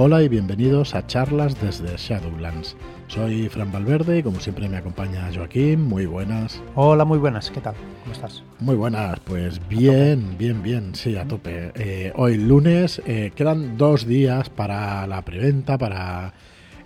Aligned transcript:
Hola 0.00 0.22
y 0.22 0.28
bienvenidos 0.28 0.94
a 0.94 1.04
charlas 1.08 1.60
desde 1.60 1.96
Shadowlands. 1.96 2.76
Soy 3.08 3.48
Fran 3.48 3.72
Valverde 3.72 4.18
y 4.18 4.22
como 4.22 4.38
siempre 4.38 4.68
me 4.68 4.76
acompaña 4.76 5.28
Joaquín. 5.34 5.82
Muy 5.82 6.06
buenas. 6.06 6.62
Hola, 6.76 7.04
muy 7.04 7.18
buenas. 7.18 7.50
¿Qué 7.50 7.60
tal? 7.60 7.74
¿Cómo 8.04 8.12
estás? 8.14 8.44
Muy 8.60 8.76
buenas. 8.76 9.18
Pues 9.18 9.60
bien, 9.68 10.36
bien, 10.38 10.62
bien. 10.62 10.94
Sí, 10.94 11.16
a 11.16 11.26
tope. 11.26 11.72
Eh, 11.74 12.12
hoy 12.14 12.36
lunes 12.36 13.02
eh, 13.06 13.32
quedan 13.34 13.76
dos 13.76 14.06
días 14.06 14.50
para 14.50 15.04
la 15.08 15.22
preventa, 15.22 15.78
para 15.78 16.32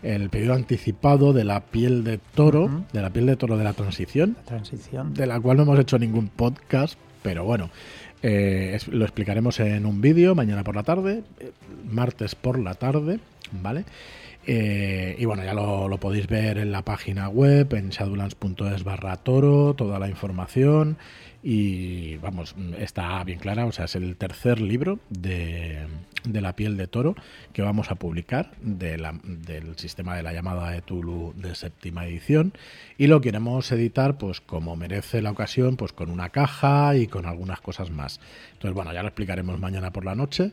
el 0.03 0.31
pedido 0.31 0.55
anticipado 0.55 1.35
de 1.35 1.45
la 1.45 1.67
piel 1.67 2.05
de 2.05 2.17
toro, 2.17 2.87
de 2.95 3.03
la 3.03 3.11
piel 3.11 3.27
de 3.27 3.37
toro 3.37 3.59
de 3.59 3.65
la 3.65 3.75
transición, 3.75 4.37
La 4.39 4.45
transición. 4.45 5.13
de 5.13 5.27
la 5.27 5.39
cual 5.39 5.59
no 5.59 5.65
hemos 5.65 5.79
hecho 5.79 5.99
ningún 5.99 6.29
podcast, 6.29 6.99
pero 7.23 7.45
bueno, 7.45 7.69
eh, 8.23 8.79
lo 8.91 9.05
explicaremos 9.05 9.59
en 9.61 9.87
un 9.87 10.01
vídeo 10.01 10.35
mañana 10.35 10.63
por 10.65 10.77
la 10.77 10.83
tarde, 10.83 11.23
eh, 11.41 11.51
martes 11.91 12.35
por 12.35 12.59
la 12.59 12.75
tarde, 12.75 13.19
¿vale? 13.51 13.85
Eh, 14.47 15.17
y 15.19 15.25
bueno, 15.25 15.45
ya 15.45 15.55
lo, 15.55 15.97
podéis 15.99 16.27
ver 16.27 16.59
en 16.59 16.73
la 16.73 16.83
página 16.83 17.29
web, 17.29 17.73
en 17.75 17.91
shadowlands.es 17.91 18.85
barra 18.85 19.17
toro, 19.17 19.75
toda 19.75 19.99
la 19.99 20.09
información. 20.09 20.99
Y 21.45 22.17
vamos, 22.19 22.55
está 22.79 23.23
bien 23.25 23.41
clara, 23.41 23.67
o 23.67 23.73
sea, 23.73 23.87
es 23.87 23.97
el 23.97 24.17
tercer 24.17 24.61
libro 24.61 25.01
de, 25.11 25.89
de 26.25 26.41
la 26.41 26.55
piel 26.55 26.77
de 26.77 26.87
toro 26.87 27.17
que 27.53 27.63
vamos 27.63 27.91
a 27.91 27.97
publicar 27.97 28.53
del 28.61 29.77
sistema 29.77 30.17
de 30.17 30.23
la 30.23 30.33
llamada 30.33 30.71
de 30.71 30.83
Tulu 30.83 31.35
de 31.37 31.55
séptima 31.57 32.07
edición. 32.07 32.53
Y 32.97 33.09
lo 33.09 33.21
queremos 33.21 33.73
editar, 33.73 34.19
pues 34.19 34.41
como 34.41 34.77
merece 34.77 35.21
la 35.21 35.33
ocasión, 35.33 35.77
pues 35.77 35.93
con 35.93 36.11
una 36.11 36.29
caja 36.29 36.97
y 36.97 37.09
con 37.09 37.27
algunas 37.27 37.61
cosas 37.61 37.91
más. 37.91 38.21
Entonces, 38.53 38.75
bueno, 38.75 38.93
ya 38.93 39.03
lo 39.03 39.09
explicaremos 39.09 39.59
mañana 39.59 39.93
por 39.93 40.05
la 40.05 40.15
noche 40.15 40.53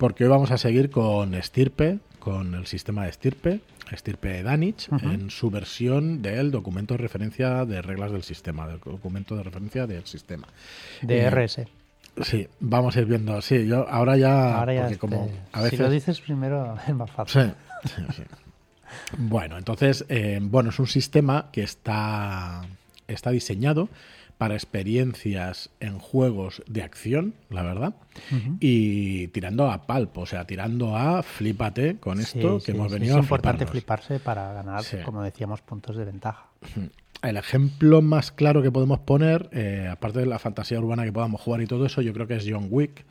porque 0.00 0.24
hoy 0.24 0.30
vamos 0.30 0.50
a 0.50 0.56
seguir 0.56 0.88
con 0.88 1.34
Estirpe, 1.34 1.98
con 2.20 2.54
el 2.54 2.66
sistema 2.66 3.04
de 3.04 3.10
Estirpe, 3.10 3.60
Estirpe 3.90 4.42
Danich, 4.42 4.88
en 5.02 5.30
su 5.30 5.50
versión 5.50 6.22
del 6.22 6.50
documento 6.50 6.94
de 6.94 6.98
referencia 6.98 7.64
de 7.64 7.82
reglas 7.82 8.12
del 8.12 8.22
sistema, 8.22 8.68
del 8.68 8.78
documento 8.78 9.36
de 9.36 9.42
referencia 9.42 9.86
del 9.86 10.06
sistema. 10.06 10.46
De 11.02 11.22
Eh, 11.22 11.30
RS. 11.30 11.66
Sí, 12.22 12.46
vamos 12.60 12.96
a 12.96 13.00
ir 13.00 13.06
viendo. 13.06 13.40
Sí, 13.40 13.66
yo 13.66 13.88
ahora 13.88 14.16
ya, 14.16 14.58
Ahora 14.58 14.74
ya 14.74 14.82
porque 14.82 14.98
como 14.98 15.24
este, 15.26 15.38
a 15.52 15.62
veces 15.62 15.78
Si 15.78 15.82
lo 15.82 15.90
dices 15.90 16.20
primero 16.20 16.76
es 16.86 16.94
más 16.94 17.10
fácil. 17.10 17.52
Sí, 17.84 17.90
sí, 17.96 18.02
sí. 18.16 18.22
Bueno, 19.16 19.56
entonces, 19.56 20.04
eh, 20.08 20.38
bueno, 20.42 20.70
es 20.70 20.78
un 20.78 20.86
sistema 20.86 21.46
que 21.52 21.62
está, 21.62 22.62
está 23.06 23.30
diseñado 23.30 23.88
para 24.40 24.54
experiencias 24.54 25.68
en 25.80 25.98
juegos 25.98 26.62
de 26.66 26.82
acción, 26.82 27.34
la 27.50 27.62
verdad, 27.62 27.94
y 28.58 29.28
tirando 29.28 29.70
a 29.70 29.86
palpo, 29.86 30.22
o 30.22 30.26
sea, 30.26 30.46
tirando 30.46 30.96
a 30.96 31.22
flipate 31.22 31.96
con 31.98 32.20
esto 32.20 32.58
Sí, 32.58 32.64
que 32.64 32.72
sí, 32.72 32.78
hemos 32.78 32.90
sí, 32.90 32.94
venido 32.98 33.14
Es 33.16 33.20
a 33.20 33.22
importante 33.22 33.66
fliparnos. 33.66 34.06
fliparse 34.06 34.24
para 34.24 34.52
ganar, 34.54 34.82
Sí. 34.82 34.96
como 35.04 35.22
decíamos, 35.22 35.60
puntos 35.60 35.94
de 35.98 36.06
ventaja. 36.06 36.46
El 37.20 37.36
ejemplo 37.36 38.00
más 38.00 38.32
claro 38.32 38.62
que 38.62 38.72
podemos 38.72 39.00
poner, 39.00 39.50
eh, 39.52 39.88
aparte 39.92 40.20
de 40.20 40.26
la 40.26 40.38
fantasía 40.38 40.78
urbana 40.80 41.04
que 41.04 41.12
podamos 41.12 41.38
jugar 41.42 41.60
y 41.60 41.66
todo 41.66 41.84
eso, 41.84 42.00
yo 42.00 42.14
creo 42.14 42.26
que 42.26 42.36
es 42.36 42.46
John 42.48 42.68
Wick, 42.70 43.04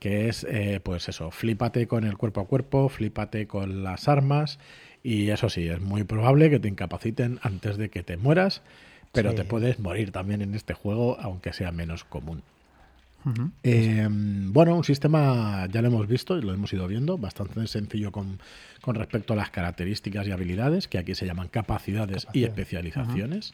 que 0.00 0.28
es, 0.28 0.44
eh, 0.50 0.80
pues 0.82 1.08
eso, 1.08 1.30
flipate 1.30 1.86
con 1.88 2.04
el 2.04 2.18
cuerpo 2.18 2.42
a 2.42 2.46
cuerpo, 2.46 2.90
flipate 2.90 3.46
con 3.46 3.82
las 3.82 4.06
armas, 4.06 4.58
y 5.02 5.30
eso 5.30 5.48
sí, 5.48 5.66
es 5.66 5.80
muy 5.80 6.04
probable 6.04 6.50
que 6.50 6.60
te 6.60 6.68
incapaciten 6.68 7.38
antes 7.40 7.78
de 7.78 7.88
que 7.88 8.02
te 8.02 8.18
mueras, 8.18 8.60
pero 9.12 9.30
Sí. 9.30 9.36
te 9.36 9.44
puedes 9.44 9.78
morir 9.78 10.10
también 10.12 10.42
en 10.42 10.54
este 10.54 10.74
juego, 10.74 11.18
aunque 11.20 11.52
sea 11.52 11.72
menos 11.72 12.04
común. 12.04 12.42
Eh, 13.62 14.08
bueno, 14.10 14.74
un 14.76 14.84
sistema, 14.84 15.66
ya 15.70 15.82
lo 15.82 15.88
hemos 15.88 16.06
visto 16.08 16.38
y 16.38 16.42
lo 16.42 16.54
hemos 16.54 16.72
ido 16.72 16.86
viendo, 16.86 17.18
bastante 17.18 17.66
sencillo 17.66 18.10
con, 18.10 18.40
con 18.80 18.94
respecto 18.94 19.34
a 19.34 19.36
las 19.36 19.50
características 19.50 20.26
y 20.26 20.30
habilidades, 20.30 20.88
que 20.88 20.96
aquí 20.96 21.14
se 21.14 21.26
llaman 21.26 21.48
capacidades 21.48 22.26
y 22.32 22.44
especializaciones. 22.44 23.52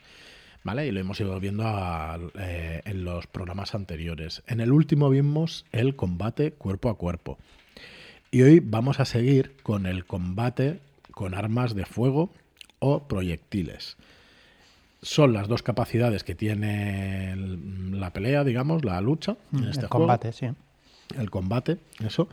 ¿Vale? 0.63 0.87
Y 0.87 0.93
lo 0.93 1.01
hemos 1.01 1.21
ido 1.21 1.39
viendo 1.41 1.65
a- 1.67 2.19
eh, 2.39 2.81
en 2.87 3.05
los 3.05 3.27
programas 3.27 3.75
anteriores. 3.75 4.43
En 4.47 4.61
el 4.61 4.73
último 4.73 5.11
vimos 5.11 5.67
el 5.73 5.95
combate 5.97 6.53
cuerpo 6.53 6.89
a 6.89 6.97
cuerpo. 6.97 7.37
Y 8.31 8.43
hoy 8.43 8.61
vamos 8.61 8.99
a 9.01 9.05
seguir 9.05 9.57
con 9.63 9.85
el 9.87 10.07
combate 10.07 10.79
con 11.11 11.35
armas 11.35 11.75
de 11.75 11.85
fuego 11.85 12.31
o 12.79 13.07
proyectiles. 13.09 13.97
Son 15.05 15.33
las 15.35 15.49
dos 15.49 15.63
capacidades 15.63 16.25
que 16.25 16.35
tiene 16.35 17.33
el- 17.33 18.01
la 18.01 18.11
pelea, 18.13 18.43
digamos, 18.43 18.85
la 18.85 19.01
lucha 19.03 19.37
en 19.53 19.61
Mm, 19.67 19.69
este 19.69 19.83
el 19.83 19.89
juego 19.89 20.07
combate, 20.07 20.33
sí. 20.33 20.47
el 21.19 21.31
combate, 21.31 21.77
eso. 22.03 22.29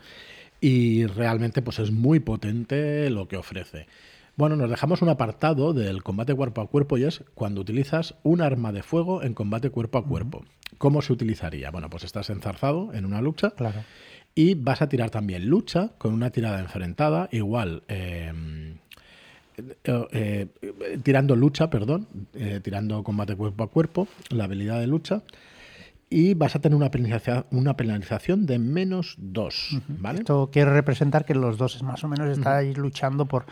Y 0.61 1.05
realmente 1.05 1.61
pues 1.61 1.79
es 1.79 1.91
muy 1.91 2.19
potente 2.21 3.09
lo 3.09 3.27
que 3.27 3.35
ofrece. 3.35 3.87
Bueno, 4.37 4.55
nos 4.55 4.69
dejamos 4.69 5.01
un 5.01 5.09
apartado 5.09 5.73
del 5.73 6.01
combate 6.01 6.33
cuerpo 6.33 6.61
a 6.61 6.67
cuerpo 6.67 6.97
y 6.97 7.03
es 7.03 7.23
cuando 7.35 7.59
utilizas 7.59 8.15
un 8.23 8.41
arma 8.41 8.71
de 8.71 8.83
fuego 8.83 9.21
en 9.21 9.33
combate 9.33 9.69
cuerpo 9.69 9.97
a 9.97 10.05
cuerpo. 10.05 10.45
¿Cómo 10.77 11.01
se 11.01 11.11
utilizaría? 11.11 11.69
Bueno, 11.71 11.89
pues 11.89 12.05
estás 12.05 12.29
enzarzado 12.29 12.93
en 12.93 13.05
una 13.05 13.21
lucha 13.21 13.49
Claro. 13.51 13.83
y 14.33 14.53
vas 14.55 14.81
a 14.81 14.87
tirar 14.87 15.09
también 15.09 15.47
lucha 15.47 15.89
con 15.97 16.13
una 16.13 16.29
tirada 16.29 16.59
enfrentada, 16.61 17.27
igual 17.33 17.83
eh, 17.89 18.31
eh, 19.83 20.47
eh, 20.61 20.99
tirando 21.03 21.35
lucha, 21.35 21.69
perdón, 21.69 22.07
eh, 22.33 22.59
tirando 22.63 23.03
combate 23.03 23.35
cuerpo 23.35 23.63
a 23.63 23.69
cuerpo, 23.69 24.07
la 24.29 24.45
habilidad 24.45 24.79
de 24.79 24.87
lucha. 24.87 25.21
Y 26.09 26.33
vas 26.33 26.55
a 26.57 26.59
tener 26.59 26.75
una 26.75 26.91
penalización, 26.91 27.45
una 27.51 27.77
penalización 27.77 28.45
de 28.45 28.59
menos 28.59 29.15
2, 29.17 29.77
¿vale? 29.87 30.19
Esto 30.19 30.49
quiere 30.51 30.71
representar 30.73 31.23
que 31.23 31.33
los 31.35 31.57
dos 31.57 31.81
más 31.83 32.03
o 32.03 32.09
menos 32.09 32.29
estáis 32.37 32.77
luchando 32.77 33.25
por 33.27 33.45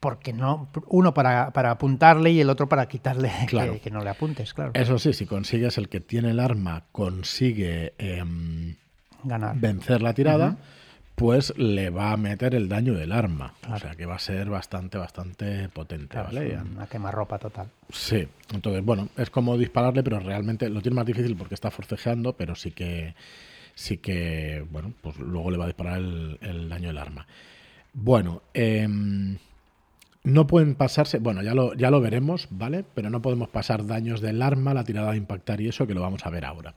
porque 0.00 0.34
no 0.34 0.68
uno 0.88 1.14
para, 1.14 1.50
para 1.54 1.70
apuntarle 1.70 2.30
y 2.30 2.38
el 2.42 2.50
otro 2.50 2.68
para 2.68 2.86
quitarle 2.88 3.30
que- 3.40 3.46
Claro. 3.46 3.80
que, 3.82 3.90
no 3.90 4.04
le 4.04 4.10
apuntes, 4.10 4.52
claro. 4.52 4.72
Eso 4.74 4.98
sí, 4.98 5.14
si 5.14 5.24
consigues 5.24 5.78
el 5.78 5.88
que 5.88 6.00
tiene 6.00 6.32
el 6.32 6.40
arma, 6.40 6.84
consigue 6.92 7.94
em, 7.96 8.76
Ganar. 9.22 9.56
vencer 9.58 10.02
la 10.02 10.12
tirada, 10.12 10.58
pues 11.14 11.56
le 11.56 11.90
va 11.90 12.12
a 12.12 12.16
meter 12.16 12.54
el 12.54 12.68
daño 12.68 12.94
del 12.94 13.12
arma. 13.12 13.54
O 13.70 13.78
sea 13.78 13.94
que 13.94 14.04
va 14.06 14.16
a 14.16 14.18
ser 14.18 14.50
bastante, 14.50 14.98
bastante 14.98 15.68
potente, 15.68 16.08
Claro, 16.08 16.28
¿vale? 16.28 16.58
una 16.74 16.86
quemarropa 16.86 17.38
total. 17.38 17.68
Sí, 17.90 18.26
entonces, 18.52 18.84
bueno, 18.84 19.08
es 19.16 19.30
como 19.30 19.56
dispararle, 19.56 20.02
pero 20.02 20.18
realmente 20.18 20.68
lo 20.68 20.82
tiene 20.82 20.96
más 20.96 21.06
difícil 21.06 21.36
porque 21.36 21.54
está 21.54 21.70
forcejeando, 21.70 22.32
pero 22.32 22.54
sí 22.56 22.72
que, 22.72 23.14
sí 23.74 23.98
que, 23.98 24.66
bueno, 24.70 24.92
pues 25.00 25.16
luego 25.18 25.50
le 25.50 25.58
va 25.58 25.64
a 25.64 25.68
disparar 25.68 25.98
el, 25.98 26.38
el 26.40 26.68
daño 26.68 26.88
del 26.88 26.98
arma. 26.98 27.26
Bueno, 27.92 28.42
em, 28.52 29.38
no 30.24 30.46
pueden 30.48 30.74
pasarse, 30.74 31.18
bueno, 31.18 31.42
ya 31.42 31.54
lo, 31.54 31.74
ya 31.74 31.90
lo 31.92 32.00
veremos, 32.00 32.48
¿vale? 32.50 32.84
Pero 32.94 33.08
no 33.10 33.22
podemos 33.22 33.48
pasar 33.50 33.86
daños 33.86 34.20
del 34.20 34.42
arma, 34.42 34.74
la 34.74 34.82
tirada 34.82 35.12
de 35.12 35.18
impactar 35.18 35.60
y 35.60 35.68
eso, 35.68 35.86
que 35.86 35.94
lo 35.94 36.00
vamos 36.00 36.26
a 36.26 36.30
ver 36.30 36.44
ahora. 36.44 36.74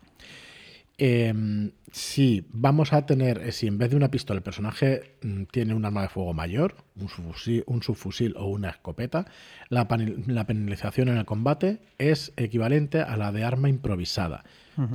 Em, 1.00 1.74
si 1.91 2.47
vamos 2.52 2.91
a 2.91 3.06
tener, 3.06 3.38
eh, 3.38 3.52
si 3.52 3.68
en 3.68 3.78
vez 3.78 3.91
de 3.91 3.96
una 3.96 4.09
pistola 4.09 4.40
el 4.40 4.44
personaje 4.44 5.16
mm, 5.22 5.44
tiene 5.44 5.75
un 5.75 5.85
arma 5.85 6.02
de 6.02 6.09
fuego 6.09 6.34
mayor, 6.34 6.75
un 7.00 7.08
subfusil, 7.08 7.63
un 7.68 7.84
subfusil 7.84 8.35
o 8.35 8.47
una 8.47 8.69
escopeta, 8.69 9.25
la, 9.69 9.88
penalización 9.88 11.09
en 11.09 11.18
el 11.18 11.25
combate 11.25 11.81
es 12.00 12.34
equivalente 12.36 13.02
a 13.02 13.16
la 13.16 13.31
de 13.31 13.44
arma 13.44 13.69
improvisada. 13.69 14.44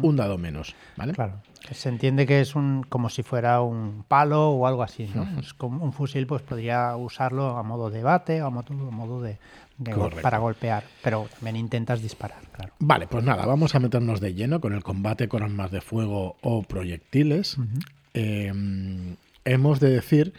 Un 0.01 0.15
dado 0.15 0.39
menos, 0.39 0.77
¿vale? 0.97 1.13
Claro. 1.13 1.43
Se 1.73 1.89
entiende 1.89 2.25
que 2.25 2.41
es 2.41 2.55
un 2.55 2.85
como 2.89 3.09
si 3.09 3.25
fuera 3.25 3.61
un 3.63 4.05
palo 4.07 4.51
o 4.51 4.69
algo 4.69 4.85
así, 4.85 5.11
¿no? 5.13 5.27
Es 5.41 5.55
como 5.55 5.85
un 5.85 5.93
fusil, 5.93 6.25
pues 6.29 6.41
podría 6.43 6.95
usarlo 6.95 7.57
a 7.57 7.65
modo 7.65 7.91
de 7.91 8.05
bate 8.05 8.43
o 8.43 8.47
a 8.47 8.51
modo, 8.51 8.69
a 8.71 8.91
modo 8.93 9.21
de, 9.21 9.39
de 9.85 9.93
gol- 9.93 10.01
Correcto. 10.03 10.23
para 10.23 10.39
golpear, 10.39 10.85
pero 11.03 11.29
también 11.35 11.57
intentas 11.57 12.01
disparar, 12.03 12.41
claro. 12.53 12.73
Vale, 12.79 13.07
pues 13.07 13.25
nada, 13.25 13.45
vamos 13.47 13.75
a 13.75 13.81
meternos 13.81 14.21
de 14.21 14.35
lleno 14.35 14.61
con 14.61 14.73
el 14.73 14.83
combate 14.83 15.29
con 15.29 15.43
armas 15.43 15.71
de 15.71 15.81
fuego 15.81 16.37
o 16.41 16.63
proyectiles. 16.63 17.57
Eh, 18.15 18.53
hemos 19.45 19.81
de 19.81 19.91
decir 19.91 20.33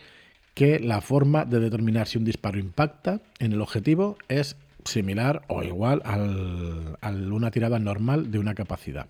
que 0.54 0.80
la 0.80 1.02
forma 1.02 1.46
de 1.46 1.60
determinar 1.60 2.08
si 2.08 2.18
un 2.18 2.26
disparo 2.26 2.60
impacta 2.60 3.20
en 3.40 3.54
el 3.54 3.62
objetivo 3.62 4.18
es 4.28 4.56
similar 4.86 5.42
o 5.48 5.64
igual 5.64 6.02
al, 6.06 6.98
a 7.02 7.10
una 7.10 7.50
tirada 7.52 7.80
normal 7.80 8.32
de 8.32 8.40
una 8.40 8.54
capacidad. 8.54 9.08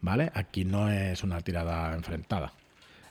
¿Vale? 0.00 0.30
Aquí 0.34 0.64
no 0.64 0.90
es 0.90 1.22
una 1.24 1.40
tirada 1.40 1.94
enfrentada. 1.94 2.52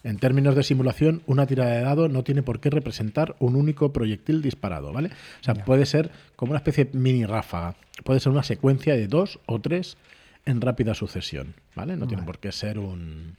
En 0.06 0.18
términos 0.20 0.56
de 0.56 0.62
simulación, 0.64 1.24
una 1.26 1.48
tirada 1.48 1.72
de 1.72 1.82
dado 1.82 2.08
no 2.10 2.24
tiene 2.24 2.44
por 2.44 2.60
qué 2.60 2.70
representar 2.70 3.36
un 3.40 3.56
único 3.56 3.92
proyectil 3.92 4.42
disparado, 4.44 4.94
¿vale? 4.94 5.10
O 5.42 5.44
sea, 5.44 5.56
puede 5.66 5.86
ser 5.88 6.12
como 6.36 6.52
una 6.52 6.60
especie 6.60 6.86
de 6.86 6.98
mini 6.98 7.26
ráfaga. 7.26 7.76
Puede 8.04 8.20
ser 8.20 8.32
una 8.32 8.44
secuencia 8.44 8.96
de 8.96 9.08
dos 9.08 9.40
o 9.48 9.60
tres 9.60 9.98
en 10.46 10.62
rápida 10.62 10.94
sucesión, 10.94 11.56
¿vale? 11.76 11.98
No 11.98 12.08
tiene 12.08 12.22
por 12.24 12.38
qué 12.38 12.52
ser 12.52 12.78
un, 12.78 13.36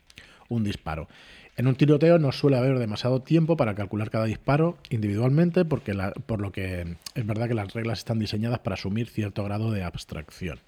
un 0.49 0.65
disparo. 0.65 1.09
En 1.57 1.69
un 1.69 1.77
tiroteo 1.77 2.19
no 2.19 2.33
suele 2.33 2.57
haber 2.59 2.79
demasiado 2.81 3.23
tiempo 3.23 3.57
para 3.57 3.77
calcular 3.77 4.11
cada 4.11 4.25
disparo 4.25 4.77
individualmente, 4.91 5.65
porque 5.65 5.95
la- 5.95 6.11
por 6.11 6.41
lo 6.43 6.51
que 6.51 6.97
es 7.15 7.27
verdad 7.27 7.47
que 7.47 7.55
las 7.55 7.73
reglas 7.75 8.01
están 8.01 8.19
diseñadas 8.19 8.59
para 8.59 8.75
asumir 8.75 9.09
cierto 9.09 9.45
grado 9.45 9.71
de 9.71 9.85
abstracción. 9.85 10.59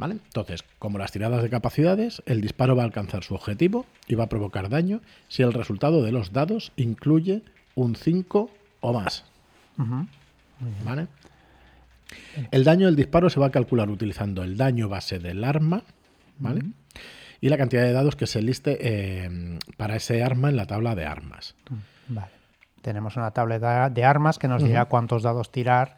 ¿Vale? 0.00 0.14
Entonces, 0.14 0.64
como 0.78 0.96
las 0.96 1.12
tiradas 1.12 1.42
de 1.42 1.50
capacidades, 1.50 2.22
el 2.24 2.40
disparo 2.40 2.74
va 2.74 2.84
a 2.84 2.86
alcanzar 2.86 3.22
su 3.22 3.34
objetivo 3.34 3.84
y 4.06 4.14
va 4.14 4.24
a 4.24 4.28
provocar 4.30 4.70
daño 4.70 5.02
si 5.28 5.42
el 5.42 5.52
resultado 5.52 6.02
de 6.02 6.10
los 6.10 6.32
dados 6.32 6.72
incluye 6.76 7.42
un 7.74 7.94
5 7.94 8.50
o 8.80 8.92
más. 8.94 9.26
¿Vale? 10.86 11.06
El 12.50 12.64
daño 12.64 12.86
del 12.86 12.96
disparo 12.96 13.28
se 13.28 13.40
va 13.40 13.48
a 13.48 13.50
calcular 13.50 13.90
utilizando 13.90 14.42
el 14.42 14.56
daño 14.56 14.88
base 14.88 15.18
del 15.18 15.44
arma, 15.44 15.82
¿vale? 16.38 16.62
Y 17.42 17.50
la 17.50 17.58
cantidad 17.58 17.82
de 17.82 17.92
dados 17.92 18.16
que 18.16 18.26
se 18.26 18.40
liste 18.40 18.78
eh, 18.80 19.58
para 19.76 19.96
ese 19.96 20.22
arma 20.22 20.48
en 20.48 20.56
la 20.56 20.64
tabla 20.64 20.94
de 20.94 21.04
armas. 21.04 21.56
Vale. 22.08 22.32
Tenemos 22.80 23.16
una 23.16 23.32
tabla 23.32 23.90
de 23.90 24.04
armas 24.04 24.38
que 24.38 24.48
nos 24.48 24.64
dirá 24.64 24.86
cuántos 24.86 25.22
dados 25.22 25.52
tirar 25.52 25.96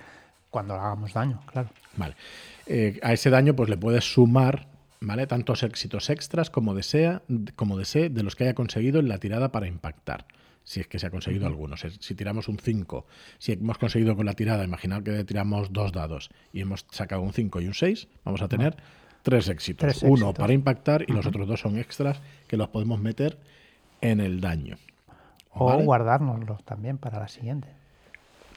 cuando 0.53 0.75
hagamos 0.75 1.13
daño, 1.15 1.41
claro. 1.47 1.71
Vale. 1.97 2.15
Eh, 2.67 3.01
a 3.03 3.13
ese 3.13 3.31
daño 3.31 3.57
pues 3.57 3.69
le 3.69 3.77
puedes 3.77 4.05
sumar 4.13 4.69
¿vale? 5.01 5.27
tantos 5.27 5.65
éxitos 5.65 6.11
extras 6.11 6.51
como 6.51 6.75
desea, 6.75 7.23
como 7.57 7.77
desee 7.77 8.11
de 8.11 8.23
los 8.23 8.37
que 8.37 8.45
haya 8.45 8.55
conseguido 8.55 9.01
en 9.01 9.09
la 9.09 9.19
tirada 9.19 9.51
para 9.51 9.67
impactar 9.67 10.27
si 10.65 10.79
es 10.79 10.87
que 10.87 11.01
se 11.01 11.09
ha 11.09 11.11
conseguido 11.11 11.49
alguno. 11.49 11.77
Si, 11.77 12.15
tiramos 12.15 12.47
un 12.47 12.57
5, 12.57 13.05
si 13.39 13.53
hemos 13.53 13.79
conseguido 13.79 14.15
con 14.15 14.27
la 14.27 14.35
tirada, 14.35 14.63
imaginar 14.63 15.03
que 15.03 15.25
tiramos 15.25 15.73
dos 15.73 15.91
dados 15.91 16.31
y 16.53 16.61
hemos 16.61 16.87
sacado 16.93 17.23
un 17.23 17.33
5 17.33 17.61
y 17.63 17.67
un 17.67 17.75
6, 17.75 18.07
vamos 18.25 18.43
a 18.43 18.49
tener 18.49 18.77
tres 19.23 19.49
éxitos. 19.49 20.05
Uno 20.05 20.33
para 20.33 20.53
impactar 20.53 21.05
y 21.09 21.13
los 21.13 21.27
otros 21.27 21.49
dos 21.49 21.61
son 21.61 21.79
extras 21.79 22.21
que 22.47 22.57
los 22.57 22.69
podemos 22.69 23.01
meter 23.01 23.39
en 24.01 24.21
el 24.21 24.41
daño. 24.41 24.77
O 25.51 25.77
guardárnoslos 25.83 26.65
también 26.65 26.99
para 26.99 27.19
la 27.19 27.29
siguiente. 27.29 27.82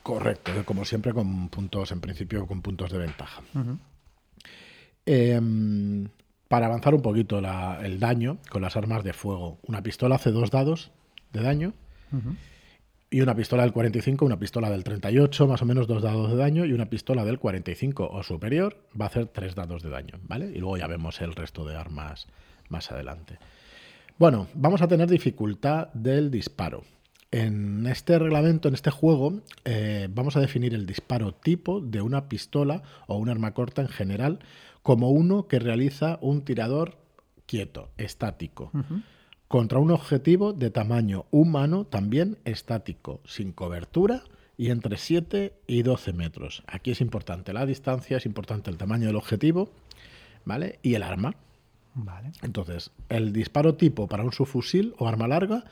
Correcto, 0.06 0.52
como 0.66 0.86
siempre 0.86 1.14
con 1.14 1.50
puntos, 1.50 1.92
en 1.92 2.00
principio 2.00 2.46
con 2.46 2.62
puntos 2.62 2.92
de 2.92 3.00
ventaja. 3.00 3.42
Em, 5.04 6.10
para 6.48 6.68
avanzar 6.68 6.94
un 6.94 7.02
poquito 7.02 7.40
el 7.40 8.00
daño 8.00 8.38
con 8.52 8.62
las 8.62 8.78
armas 8.78 9.04
de 9.04 9.14
fuego, 9.14 9.58
una 9.64 9.82
pistola 9.82 10.18
hace 10.18 10.30
dos 10.30 10.52
dados 10.52 10.92
de 11.34 11.42
daño 11.42 11.74
y 13.10 13.22
una 13.22 13.36
pistola 13.36 13.64
del 13.64 13.74
45, 13.74 14.24
una 14.24 14.38
pistola 14.38 14.70
del 14.70 14.84
38, 14.84 15.48
más 15.48 15.64
o 15.64 15.66
menos 15.66 15.88
dos 15.88 16.04
dados 16.04 16.30
de 16.30 16.38
daño, 16.38 16.66
y 16.66 16.74
una 16.74 16.86
pistola 16.86 17.26
del 17.26 17.40
45 17.40 18.08
o 18.08 18.22
superior 18.22 18.78
va 19.00 19.06
a 19.06 19.08
hacer 19.08 19.26
tres 19.26 19.56
dados 19.56 19.82
de 19.82 19.90
daño, 19.90 20.20
¿vale? 20.22 20.52
Y 20.54 20.60
luego 20.60 20.78
ya 20.78 20.86
vemos 20.86 21.20
el 21.22 21.34
resto 21.34 21.66
de 21.66 21.78
armas 21.78 22.28
más 22.70 22.92
adelante. 22.92 23.40
Bueno, 24.20 24.50
vamos 24.54 24.84
a 24.84 24.88
tener 24.88 25.10
dificultad 25.10 25.88
del 25.94 26.30
disparo. 26.30 26.84
En 27.36 27.86
este 27.88 28.18
reglamento, 28.18 28.70
en 28.70 28.76
este 28.76 28.92
juego, 28.92 29.42
eh, 29.66 30.08
vamos 30.10 30.38
a 30.38 30.40
definir 30.40 30.74
el 30.74 30.86
disparo 30.86 31.34
tipo 31.34 31.82
de 31.82 32.02
una 32.02 32.30
pistola 32.30 32.82
o 33.08 33.18
un 33.18 33.28
arma 33.28 33.54
corta 33.54 33.82
en 33.82 33.90
general 33.90 34.40
como 34.84 35.10
uno 35.10 35.48
que 35.48 35.60
realiza 35.60 36.18
un 36.22 36.46
tirador 36.46 36.98
quieto, 37.46 37.90
estático 37.98 38.72
contra 39.50 39.80
un 39.80 39.92
objetivo 39.92 40.54
de 40.54 40.70
tamaño 40.70 41.26
humano 41.30 41.86
también 41.86 42.38
estático, 42.46 43.20
sin 43.26 43.52
cobertura 43.52 44.24
y 44.58 44.70
entre 44.70 44.98
7 44.98 45.54
y 45.68 45.84
12 45.84 46.14
metros. 46.14 46.64
Aquí 46.68 46.92
es 46.92 47.02
importante 47.02 47.54
la 47.54 47.66
distancia, 47.66 48.18
es 48.18 48.26
importante 48.26 48.72
el 48.72 48.78
tamaño 48.78 49.08
del 49.08 49.18
objetivo, 49.18 49.70
¿vale? 50.46 50.80
Y 50.82 50.96
el 50.96 51.04
arma. 51.04 51.36
Vale. 51.96 52.32
Entonces, 52.42 52.92
el 53.10 53.34
disparo 53.34 53.76
tipo 53.76 54.08
para 54.08 54.24
un 54.24 54.32
subfusil 54.32 54.96
o 54.98 55.08
arma 55.08 55.28
larga 55.28 55.66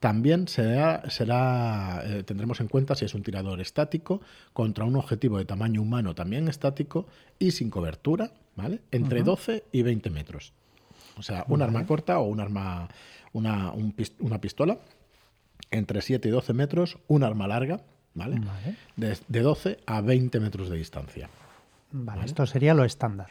también 0.00 0.48
será, 0.48 1.08
será 1.10 2.02
eh, 2.04 2.22
tendremos 2.22 2.60
en 2.60 2.68
cuenta 2.68 2.94
si 2.94 3.04
es 3.04 3.14
un 3.14 3.22
tirador 3.22 3.60
estático 3.60 4.20
contra 4.52 4.84
un 4.84 4.96
objetivo 4.96 5.38
de 5.38 5.44
tamaño 5.44 5.82
humano 5.82 6.14
también 6.14 6.48
estático 6.48 7.06
y 7.38 7.50
sin 7.50 7.70
cobertura, 7.70 8.32
¿vale? 8.56 8.80
Entre 8.90 9.22
12 9.22 9.64
y 9.72 9.82
20 9.82 10.10
metros. 10.10 10.52
O 11.16 11.22
sea, 11.22 11.44
un 11.48 11.62
arma 11.62 11.84
corta 11.84 12.20
o 12.20 12.26
un 12.26 12.40
arma 12.40 12.88
una, 13.32 13.72
una 14.20 14.40
pistola 14.40 14.78
entre 15.70 16.00
7 16.00 16.28
y 16.28 16.30
12 16.30 16.52
metros, 16.54 16.98
un 17.08 17.24
arma 17.24 17.46
larga, 17.46 17.80
¿vale? 18.14 18.40
De, 18.96 19.40
12 19.42 19.80
a 19.86 20.00
20 20.00 20.40
metros 20.40 20.70
de 20.70 20.76
distancia. 20.76 21.28
Vale, 21.90 22.24
esto 22.24 22.46
sería 22.46 22.74
lo 22.74 22.84
estándar. 22.84 23.30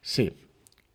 Sí, 0.00 0.32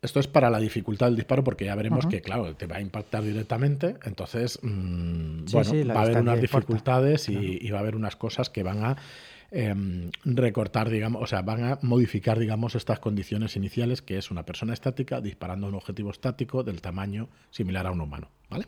esto 0.03 0.19
es 0.19 0.27
para 0.27 0.49
la 0.49 0.59
dificultad 0.59 1.07
del 1.07 1.15
disparo 1.15 1.43
porque 1.43 1.65
ya 1.65 1.75
veremos 1.75 2.05
que, 2.05 2.21
claro, 2.21 2.55
te 2.55 2.67
va 2.67 2.75
a 2.75 2.81
impactar 2.81 3.23
directamente. 3.23 3.95
Entonces, 4.03 4.59
mm, 4.61 5.45
bueno, 5.51 5.93
va 5.93 6.01
a 6.01 6.03
haber 6.03 6.17
unas 6.19 6.41
dificultades 6.41 7.29
y, 7.29 7.71
va 7.71 7.79
a 7.79 7.81
haber 7.81 7.95
unas 7.95 8.15
cosas 8.15 8.49
que 8.49 8.61
van 8.61 8.83
a 8.83 8.97
Em, 9.55 10.09
recortar, 10.25 10.89
digamos, 10.89 11.21
o 11.21 11.27
sea, 11.27 11.43
van 11.43 11.63
a 11.63 11.79
modificar, 11.83 12.39
digamos, 12.39 12.73
estas 12.73 12.99
condiciones 12.99 13.55
iniciales, 13.55 14.01
que 14.01 14.17
es 14.17 14.31
una 14.31 14.47
persona 14.47 14.73
estática 14.73 15.21
disparando 15.21 15.67
a 15.67 15.69
un 15.69 15.75
objetivo 15.75 16.09
estático 16.09 16.63
del 16.63 16.81
tamaño 16.81 17.29
similar 17.51 17.85
a 17.85 17.91
un 17.91 18.01
humano, 18.01 18.31
¿vale? 18.49 18.65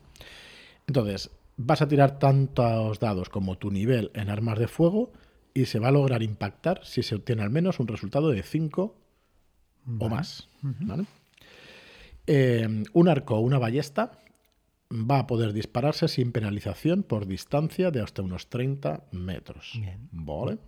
Entonces, 0.85 1.31
vas 1.57 1.81
a 1.81 1.87
tirar 1.87 2.19
tantos 2.19 2.99
dados 2.99 3.29
como 3.29 3.57
tu 3.57 3.71
nivel 3.71 4.11
en 4.13 4.29
armas 4.29 4.59
de 4.59 4.67
fuego 4.67 5.11
y 5.55 5.65
se 5.65 5.79
va 5.79 5.87
a 5.87 5.91
lograr 5.91 6.21
impactar 6.21 6.81
si 6.83 7.01
se 7.01 7.15
obtiene 7.15 7.41
al 7.41 7.49
menos 7.49 7.79
un 7.79 7.87
resultado 7.87 8.29
de 8.29 8.43
5 8.43 8.95
o 9.97 10.09
más, 10.09 10.47
em, 12.27 12.83
un 12.94 13.07
arco 13.07 13.36
o 13.36 13.39
una 13.39 13.60
ballesta 13.60 14.12
va 14.92 15.19
a 15.19 15.27
poder 15.27 15.54
dispararse 15.54 16.07
sin 16.07 16.31
penalización 16.31 17.04
por 17.04 17.25
distancia 17.25 17.92
de 17.92 18.01
hasta 18.01 18.22
unos 18.22 18.50
30 18.50 19.04
metros. 19.12 19.74
Bien. 19.75 20.07
¿Vale? 20.12 20.60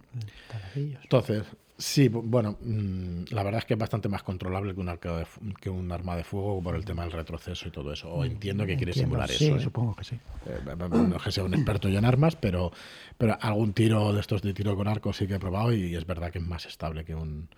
Entonces, 0.76 1.44
sí, 1.78 2.08
bueno, 2.08 2.58
mm, 2.60 3.26
la 3.30 3.44
verdad 3.44 3.60
es 3.60 3.66
que 3.66 3.76
es 3.76 3.80
bastante 3.80 4.10
más 4.10 4.24
controlable 4.24 4.74
que 4.74 4.80
un, 4.80 4.90
arco 4.90 5.22
que 5.62 5.70
un 5.70 5.92
arma 5.92 6.16
de 6.16 6.24
fuego 6.24 6.62
por 6.62 6.76
el 6.76 6.84
tema 6.84 7.04
del 7.04 7.12
retroceso 7.12 7.68
y 7.68 7.72
todo 7.72 7.94
eso. 7.94 8.10
O 8.10 8.26
entiendo 8.26 8.66
que 8.66 8.76
quiere 8.76 8.94
simular 8.94 9.30
eso. 9.30 9.40
Sí, 9.40 9.52
¿eh? 9.52 9.60
supongo 9.60 9.96
que 9.96 10.04
sí. 10.04 10.20
Eh, 10.48 10.60
no 10.90 11.16
es 11.16 11.24
que 11.24 11.32
sea 11.32 11.44
un 11.44 11.54
experto 11.54 11.88
yo 11.88 12.00
en 12.00 12.06
armas, 12.06 12.36
pero, 12.36 12.72
pero 13.18 13.38
algún 13.40 13.74
tiro 13.74 14.14
de 14.14 14.20
estos 14.20 14.42
de 14.42 14.54
tiro 14.54 14.76
con 14.76 14.88
arco 14.88 15.14
sí 15.14 15.28
que 15.28 15.36
he 15.36 15.40
probado 15.40 15.74
y 15.74 15.96
es 15.96 16.06
verdad 16.06 16.32
que 16.32 16.40
es 16.40 16.46
más 16.46 16.66
estable 16.66 17.06
que 17.06 17.14
un... 17.14 17.50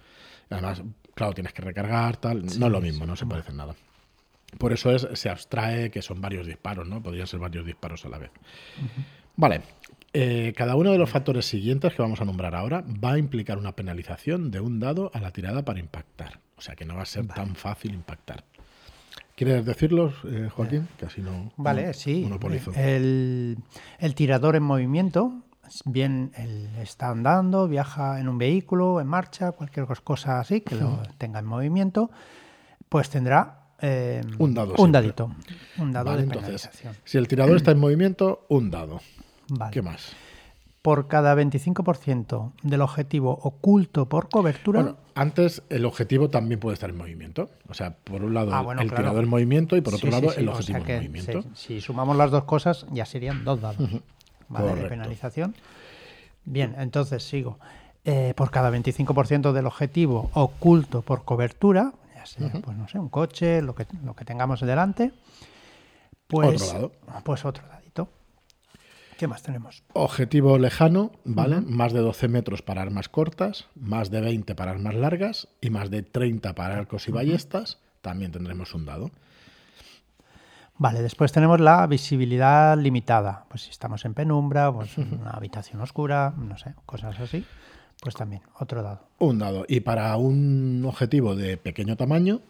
Además, 0.49 0.81
claro, 1.13 1.33
tienes 1.33 1.53
que 1.53 1.61
recargar, 1.61 2.17
tal. 2.17 2.43
no 2.43 2.65
es 2.65 2.71
lo 2.71 2.81
mismo, 2.81 3.05
no 3.05 3.15
se 3.15 3.27
parece 3.27 3.51
en 3.51 3.57
nada. 3.57 3.75
Por 4.57 4.73
eso 4.73 4.91
es, 4.91 5.07
se 5.13 5.29
abstrae 5.29 5.91
que 5.91 6.01
son 6.01 6.21
varios 6.21 6.47
disparos, 6.47 6.87
¿no? 6.87 7.01
Podrían 7.01 7.27
ser 7.27 7.39
varios 7.39 7.65
disparos 7.65 8.05
a 8.05 8.09
la 8.09 8.17
vez. 8.17 8.31
Vale. 9.35 9.61
Eh, 10.11 10.53
cada 10.57 10.75
uno 10.75 10.91
de 10.91 10.97
los 10.97 11.09
factores 11.09 11.45
siguientes 11.45 11.93
que 11.93 12.01
vamos 12.01 12.19
a 12.19 12.25
nombrar 12.25 12.55
ahora 12.55 12.83
va 13.03 13.13
a 13.13 13.17
implicar 13.19 13.59
una 13.59 13.75
penalización 13.75 14.49
de 14.49 14.59
un 14.59 14.79
dado 14.79 15.11
a 15.13 15.19
la 15.19 15.31
tirada 15.31 15.63
para 15.63 15.79
impactar. 15.79 16.39
O 16.57 16.61
sea 16.61 16.75
que 16.75 16.83
no 16.83 16.95
va 16.95 17.03
a 17.03 17.05
ser 17.05 17.27
tan 17.27 17.55
fácil 17.55 17.93
impactar. 17.93 18.43
¿Quieres 19.35 19.65
decirlos, 19.65 20.15
eh, 20.25 20.49
Joaquín? 20.53 20.89
Que 20.97 21.05
así 21.05 21.21
no. 21.21 21.53
Vale, 21.55 21.93
sí. 21.93 22.29
El, 22.75 23.57
el, 23.99 24.15
tirador 24.15 24.57
en 24.57 24.63
movimiento, 24.63 25.43
bien 25.85 26.31
él 26.35 26.69
está 26.81 27.09
andando, 27.09 27.69
viaja 27.69 28.19
en 28.19 28.27
un 28.27 28.37
vehículo, 28.37 28.99
en 28.99 29.07
marcha, 29.07 29.53
cualquier 29.53 29.85
cosa 30.03 30.41
así 30.41 30.59
que 30.59 30.75
lo 30.75 31.03
tenga 31.17 31.39
en 31.39 31.45
movimiento, 31.45 32.11
pues 32.89 33.09
tendrá 33.09 33.58
eh, 33.81 34.21
un 34.37 34.53
dado. 34.53 34.75
Un 34.77 34.91
dadito. 34.91 35.31
Un 35.77 35.91
dado 35.91 36.15
de 36.15 36.23
entonces, 36.23 36.69
Si 37.03 37.17
el 37.17 37.27
tirador 37.27 37.57
está 37.57 37.71
en 37.71 37.79
movimiento, 37.79 38.45
un 38.49 38.69
dado. 38.69 39.01
¿Qué 39.71 39.81
más? 39.81 40.13
Por 40.81 41.07
cada 41.07 41.35
25% 41.35 42.53
del 42.63 42.81
objetivo 42.81 43.37
oculto 43.43 44.07
por 44.07 44.29
cobertura. 44.29 44.81
Bueno, 44.81 44.97
antes 45.13 45.61
el 45.69 45.85
objetivo 45.85 46.29
también 46.29 46.59
puede 46.59 46.75
estar 46.75 46.89
en 46.89 46.97
movimiento. 46.97 47.49
O 47.67 47.73
sea, 47.73 47.95
por 47.95 48.23
un 48.23 48.33
lado 48.33 48.53
ah, 48.53 48.75
el 48.79 48.89
tirador 48.89 49.23
en 49.23 49.29
movimiento 49.29 49.75
y 49.75 49.81
por 49.81 49.95
otro 49.95 50.09
lado 50.09 50.33
el 50.33 50.47
objetivo 50.47 50.79
en 50.79 50.97
movimiento. 50.97 51.43
Si 51.53 51.81
sumamos 51.81 52.15
las 52.15 52.31
dos 52.31 52.45
cosas, 52.45 52.85
ya 52.91 53.05
serían 53.05 53.43
dos 53.43 53.61
dados. 53.61 53.89
¿Vale? 54.47 54.75
De 54.75 54.89
penalización. 54.89 55.53
Bien, 56.45 56.75
entonces 56.79 57.23
sigo. 57.23 57.59
Eh, 58.05 58.33
por 58.35 58.49
cada 58.49 58.71
25% 58.71 59.51
del 59.51 59.67
objetivo 59.67 60.31
oculto 60.33 61.01
por 61.01 61.25
cobertura, 61.25 61.91
pues 62.37 62.77
no 62.77 62.87
sé, 62.87 62.99
un 62.99 63.09
coche, 63.09 63.61
lo 63.61 63.75
que, 63.75 63.87
lo 64.03 64.15
que 64.15 64.25
tengamos 64.25 64.61
delante, 64.61 65.13
pues 66.27 66.61
otro, 66.61 66.73
lado. 66.73 67.21
pues 67.23 67.45
otro 67.45 67.67
dadito. 67.67 68.09
¿Qué 69.17 69.27
más 69.27 69.43
tenemos? 69.43 69.83
Objetivo 69.93 70.57
lejano, 70.57 71.11
¿vale? 71.25 71.59
Más 71.59 71.91
de 71.91 71.99
12 71.99 72.29
metros 72.29 72.61
para 72.61 72.81
armas 72.81 73.09
cortas, 73.09 73.67
más 73.75 74.09
de 74.11 74.21
20 74.21 74.55
para 74.55 74.71
armas 74.71 74.95
largas 74.95 75.49
y 75.59 75.69
más 75.71 75.89
de 75.89 76.03
30 76.03 76.55
para 76.55 76.77
arcos 76.77 77.07
y 77.09 77.11
ballestas. 77.11 77.79
También 78.01 78.31
tendremos 78.31 78.73
un 78.73 78.85
dado. 78.85 79.11
Vale, 80.77 81.01
después 81.01 81.33
tenemos 81.33 81.59
la 81.59 81.85
visibilidad 81.87 82.77
limitada. 82.77 83.43
Pues 83.49 83.63
si 83.63 83.71
estamos 83.71 84.05
en 84.05 84.13
penumbra, 84.13 84.71
pues 84.71 84.97
una 84.97 85.31
habitación 85.31 85.81
oscura, 85.81 86.33
no 86.37 86.57
sé, 86.57 86.73
cosas 86.85 87.19
así. 87.19 87.45
Pues 88.01 88.15
también, 88.15 88.41
otro 88.57 88.81
dado. 88.81 89.01
Un 89.19 89.39
dado. 89.39 89.65
Y 89.67 89.81
para 89.81 90.15
un 90.17 90.83
objetivo 90.85 91.35
de 91.35 91.57
pequeño 91.57 91.97
tamaño, 91.97 92.41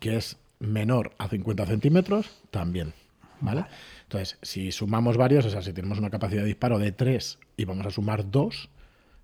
que 0.00 0.16
es 0.16 0.36
menor 0.58 1.12
a 1.18 1.28
50 1.28 1.66
centímetros, 1.66 2.30
también. 2.50 2.92
¿vale? 3.40 3.64
Entonces, 4.02 4.38
si 4.42 4.72
sumamos 4.72 5.16
varios, 5.16 5.44
o 5.46 5.50
sea, 5.50 5.62
si 5.62 5.72
tenemos 5.72 5.98
una 5.98 6.10
capacidad 6.10 6.42
de 6.42 6.48
disparo 6.48 6.78
de 6.78 6.92
3 6.92 7.38
y 7.56 7.64
vamos 7.64 7.86
a 7.86 7.90
sumar 7.90 8.30
dos, 8.30 8.68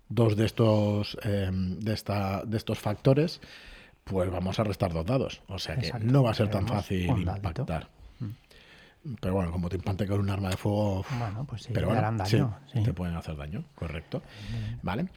dos 0.09 0.35
de 0.35 0.45
estos, 0.45 1.17
em, 1.23 1.79
de, 1.79 1.93
esta, 1.93 2.43
de 2.45 2.57
estos 2.57 2.79
factores, 2.79 3.41
pues 4.03 4.29
vamos 4.29 4.59
a 4.59 4.63
restar 4.63 4.93
dos 4.93 5.05
dados. 5.05 5.41
O 5.47 5.59
sea 5.59 5.77
que 5.77 5.91
no 5.99 6.23
va 6.23 6.31
a 6.31 6.33
ser 6.33 6.49
tan 6.49 6.67
fácil 6.67 7.09
impactar. 7.09 7.89
Pero 9.19 9.33
bueno, 9.33 9.51
como 9.51 9.67
te 9.67 9.75
impante 9.75 10.07
con 10.07 10.21
un 10.21 10.29
arma 10.29 10.49
de 10.49 10.55
fuego. 10.57 11.05
Bueno, 11.19 11.45
pues 11.45 11.63
sí, 11.63 11.71
pero 11.73 11.89
te 11.89 11.97
harán 11.97 12.17
daño. 12.17 12.57
sí. 12.71 12.81
te 12.83 12.93
pueden 12.93 13.15
hacer 13.15 13.35
daño, 13.35 13.65
correcto. 13.75 14.21
Vale. 14.81 15.07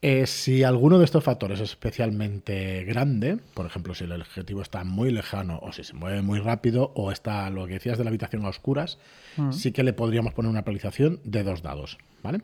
Eh, 0.00 0.26
si 0.26 0.64
alguno 0.64 0.98
de 0.98 1.04
estos 1.04 1.22
factores 1.22 1.60
es 1.60 1.70
especialmente 1.70 2.84
grande, 2.84 3.38
por 3.54 3.66
ejemplo, 3.66 3.94
si 3.94 4.04
el 4.04 4.12
objetivo 4.12 4.62
está 4.62 4.84
muy 4.84 5.10
lejano, 5.10 5.58
o 5.62 5.72
si 5.72 5.84
se 5.84 5.92
mueve 5.94 6.22
muy 6.22 6.38
rápido, 6.40 6.92
o 6.94 7.10
está 7.12 7.50
lo 7.50 7.66
que 7.66 7.74
decías 7.74 7.98
de 7.98 8.04
la 8.04 8.08
habitación 8.10 8.44
a 8.44 8.48
oscuras, 8.48 8.98
Mm. 9.36 9.52
sí 9.52 9.72
que 9.72 9.82
le 9.82 9.92
podríamos 9.92 10.32
poner 10.32 10.50
una 10.50 10.62
penalización 10.64 11.20
de 11.24 11.42
dos 11.42 11.60
dados. 11.62 11.98
¿Vale? 12.22 12.40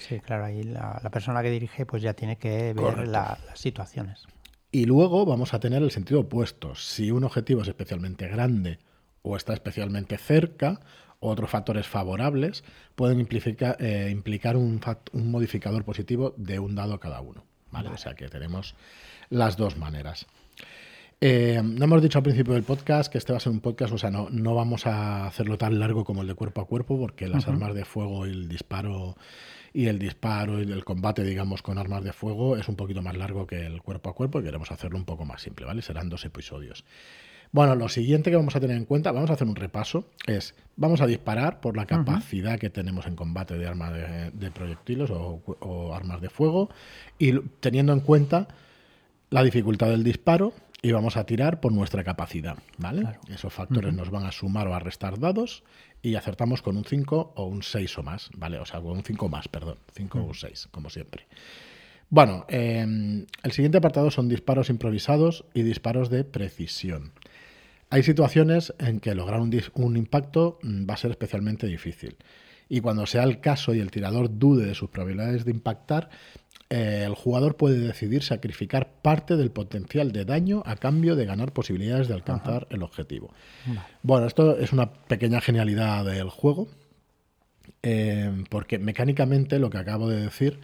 Sí, 0.00 0.20
claro, 0.20 0.44
ahí 0.44 0.62
la, 0.64 1.00
la 1.02 1.10
persona 1.10 1.42
que 1.42 1.50
dirige 1.50 1.86
pues 1.86 2.02
ya 2.02 2.12
tiene 2.14 2.36
que 2.36 2.74
ver 2.74 3.08
la- 3.08 3.38
las 3.46 3.58
situaciones. 3.58 4.26
Y 4.72 4.84
luego 4.84 5.24
vamos 5.24 5.54
a 5.54 5.60
tener 5.60 5.82
el 5.82 5.90
sentido 5.90 6.20
opuesto. 6.20 6.74
Si 6.74 7.10
un 7.10 7.24
objetivo 7.24 7.62
es 7.62 7.68
especialmente 7.68 8.28
grande 8.28 8.78
o 9.26 9.36
está 9.36 9.52
especialmente 9.54 10.16
cerca, 10.18 10.80
otros 11.20 11.50
factores 11.50 11.86
favorables 11.86 12.62
pueden 12.94 13.20
implica- 13.20 13.76
eh, 13.80 14.08
implicar 14.10 14.56
un, 14.56 14.80
un 15.12 15.30
modificador 15.30 15.84
positivo 15.84 16.34
de 16.36 16.58
un 16.58 16.74
dado 16.74 17.00
cada 17.00 17.20
uno. 17.20 17.44
¿vale? 17.70 17.88
O 17.90 17.96
sea 17.96 18.14
que 18.14 18.28
tenemos 18.28 18.74
las 19.28 19.56
dos 19.56 19.76
maneras. 19.76 20.26
Eh, 21.20 21.60
no 21.64 21.84
hemos 21.84 22.02
dicho 22.02 22.18
al 22.18 22.24
principio 22.24 22.52
del 22.54 22.62
podcast 22.62 23.10
que 23.10 23.18
este 23.18 23.32
va 23.32 23.38
a 23.38 23.40
ser 23.40 23.50
un 23.52 23.60
podcast, 23.60 23.92
o 23.92 23.98
sea, 23.98 24.10
no, 24.10 24.28
no 24.30 24.54
vamos 24.54 24.86
a 24.86 25.26
hacerlo 25.26 25.56
tan 25.56 25.78
largo 25.78 26.04
como 26.04 26.20
el 26.22 26.28
de 26.28 26.34
cuerpo 26.34 26.60
a 26.60 26.66
cuerpo, 26.66 26.98
porque 26.98 27.26
las 27.26 27.44
armas 27.48 27.74
de 27.74 27.84
fuego 27.86 28.26
y 28.26 28.30
el 28.30 28.48
disparo 28.48 29.16
y 29.72 29.86
el 29.88 29.98
disparo 29.98 30.62
y 30.62 30.70
el 30.70 30.84
combate, 30.84 31.22
digamos, 31.22 31.62
con 31.62 31.76
armas 31.78 32.04
de 32.04 32.12
fuego 32.12 32.56
es 32.56 32.68
un 32.68 32.76
poquito 32.76 33.02
más 33.02 33.16
largo 33.16 33.46
que 33.46 33.66
el 33.66 33.82
cuerpo 33.82 34.10
a 34.10 34.14
cuerpo 34.14 34.40
y 34.40 34.42
queremos 34.44 34.70
hacerlo 34.70 34.96
un 34.98 35.04
poco 35.04 35.24
más 35.24 35.42
simple, 35.42 35.66
¿vale? 35.66 35.82
Serán 35.82 36.08
dos 36.08 36.24
episodios. 36.24 36.84
Bueno, 37.56 37.74
lo 37.74 37.88
siguiente 37.88 38.28
que 38.28 38.36
vamos 38.36 38.54
a 38.54 38.60
tener 38.60 38.76
en 38.76 38.84
cuenta, 38.84 39.12
vamos 39.12 39.30
a 39.30 39.32
hacer 39.32 39.48
un 39.48 39.56
repaso, 39.56 40.10
es 40.26 40.54
vamos 40.76 41.00
a 41.00 41.06
disparar 41.06 41.58
por 41.62 41.74
la 41.74 41.86
capacidad 41.86 42.58
que 42.58 42.68
tenemos 42.68 43.06
en 43.06 43.16
combate 43.16 43.56
de 43.56 43.66
armas 43.66 43.94
de, 43.94 44.30
de 44.30 44.50
proyectiles 44.50 45.08
o, 45.08 45.40
o 45.60 45.94
armas 45.94 46.20
de 46.20 46.28
fuego 46.28 46.68
y 47.18 47.40
teniendo 47.60 47.94
en 47.94 48.00
cuenta 48.00 48.46
la 49.30 49.42
dificultad 49.42 49.88
del 49.88 50.04
disparo 50.04 50.52
y 50.82 50.92
vamos 50.92 51.16
a 51.16 51.24
tirar 51.24 51.58
por 51.60 51.72
nuestra 51.72 52.04
capacidad, 52.04 52.58
¿vale? 52.76 53.04
Esos 53.30 53.54
factores 53.54 53.94
nos 53.94 54.10
van 54.10 54.26
a 54.26 54.32
sumar 54.32 54.68
o 54.68 54.74
a 54.74 54.78
restar 54.78 55.18
dados 55.18 55.64
y 56.02 56.16
acertamos 56.16 56.60
con 56.60 56.76
un 56.76 56.84
5 56.84 57.32
o 57.36 57.46
un 57.46 57.62
6 57.62 57.96
o 57.96 58.02
más, 58.02 58.28
¿vale? 58.36 58.58
O 58.58 58.66
sea, 58.66 58.82
con 58.82 58.98
un 58.98 59.02
5 59.02 59.30
más, 59.30 59.48
perdón, 59.48 59.78
5 59.94 60.18
o 60.18 60.24
un 60.24 60.34
6, 60.34 60.68
como 60.70 60.90
siempre. 60.90 61.24
Bueno, 62.10 62.44
eh, 62.48 63.24
el 63.42 63.52
siguiente 63.52 63.78
apartado 63.78 64.10
son 64.10 64.28
disparos 64.28 64.68
improvisados 64.68 65.46
y 65.54 65.62
disparos 65.62 66.10
de 66.10 66.22
precisión. 66.22 67.12
Hay 67.90 68.02
situaciones 68.02 68.74
en 68.78 69.00
que 69.00 69.14
lograr 69.14 69.40
un, 69.40 69.96
impacto 69.96 70.58
mm, 70.62 70.88
va 70.88 70.94
a 70.94 70.96
ser 70.96 71.10
especialmente 71.12 71.66
difícil. 71.66 72.16
Y 72.68 72.80
cuando 72.80 73.06
sea 73.06 73.22
el 73.22 73.40
caso 73.40 73.74
y 73.74 73.80
el 73.80 73.92
tirador 73.92 74.38
dude 74.38 74.66
de 74.66 74.74
sus 74.74 74.90
probabilidades 74.90 75.44
de 75.44 75.52
impactar, 75.52 76.10
eh, 76.68 77.04
el 77.06 77.14
jugador 77.14 77.56
puede 77.56 77.78
decidir 77.78 78.24
sacrificar 78.24 78.90
parte 79.02 79.36
del 79.36 79.52
potencial 79.52 80.10
de 80.10 80.24
daño 80.24 80.64
a 80.66 80.74
cambio 80.74 81.14
de 81.14 81.24
ganar 81.24 81.52
posibilidades 81.52 82.08
de 82.08 82.14
alcanzar 82.14 82.66
el 82.70 82.82
objetivo. 82.82 83.32
Bueno, 84.02 84.26
esto 84.26 84.58
es 84.58 84.72
una 84.72 84.92
pequeña 84.92 85.40
genialidad 85.40 86.04
del 86.04 86.28
juego, 86.28 86.66
eh, 87.84 88.44
porque 88.50 88.80
mecánicamente 88.80 89.60
lo 89.60 89.70
que 89.70 89.78
acabo 89.78 90.08
de 90.08 90.22
decir 90.22 90.58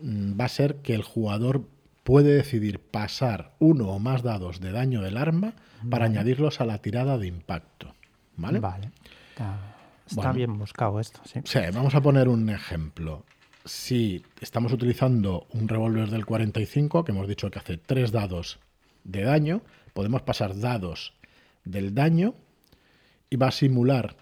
mm, 0.00 0.38
va 0.38 0.46
a 0.46 0.48
ser 0.48 0.76
que 0.76 0.94
el 0.94 1.02
jugador 1.02 1.62
puede 2.08 2.32
decidir 2.36 2.80
pasar 2.80 3.52
uno 3.58 3.88
o 3.88 3.98
más 3.98 4.22
dados 4.22 4.60
de 4.60 4.72
daño 4.72 5.02
del 5.02 5.18
arma 5.18 5.52
para 5.90 6.06
añadirlos 6.06 6.58
a 6.62 6.64
la 6.64 6.78
tirada 6.78 7.18
de 7.18 7.26
impacto. 7.26 7.94
¿Vale? 8.34 8.60
Vale. 8.60 8.92
Está, 9.28 9.58
está 10.06 10.16
Bueno. 10.16 10.32
bien 10.32 10.58
buscado 10.58 11.00
esto, 11.00 11.20
sí. 11.26 11.40
Sí, 11.44 11.58
vamos 11.70 11.94
a 11.94 12.00
poner 12.00 12.28
un 12.28 12.48
ejemplo. 12.48 13.26
Si 13.66 14.24
estamos 14.40 14.72
utilizando 14.72 15.48
un 15.52 15.68
revólver 15.68 16.08
del 16.08 16.24
45, 16.24 17.04
que 17.04 17.12
hemos 17.12 17.28
dicho 17.28 17.50
que 17.50 17.58
hace 17.58 17.76
tres 17.76 18.10
dados 18.10 18.58
de 19.04 19.24
daño, 19.24 19.60
podemos 19.92 20.22
pasar 20.22 20.58
dados 20.58 21.12
del 21.64 21.94
daño 21.94 22.36
y 23.28 23.36
va 23.36 23.48
a 23.48 23.52
simular 23.52 24.16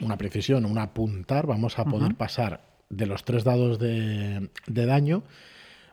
una 0.00 0.16
precisión, 0.18 0.64
un 0.64 0.78
apuntar. 0.78 1.48
Vamos 1.48 1.80
a 1.80 1.84
poder 1.84 2.14
pasar 2.14 2.62
de 2.90 3.06
los 3.06 3.24
tres 3.24 3.42
dados 3.42 3.80
de, 3.80 4.50
de 4.68 4.86
daño 4.86 5.24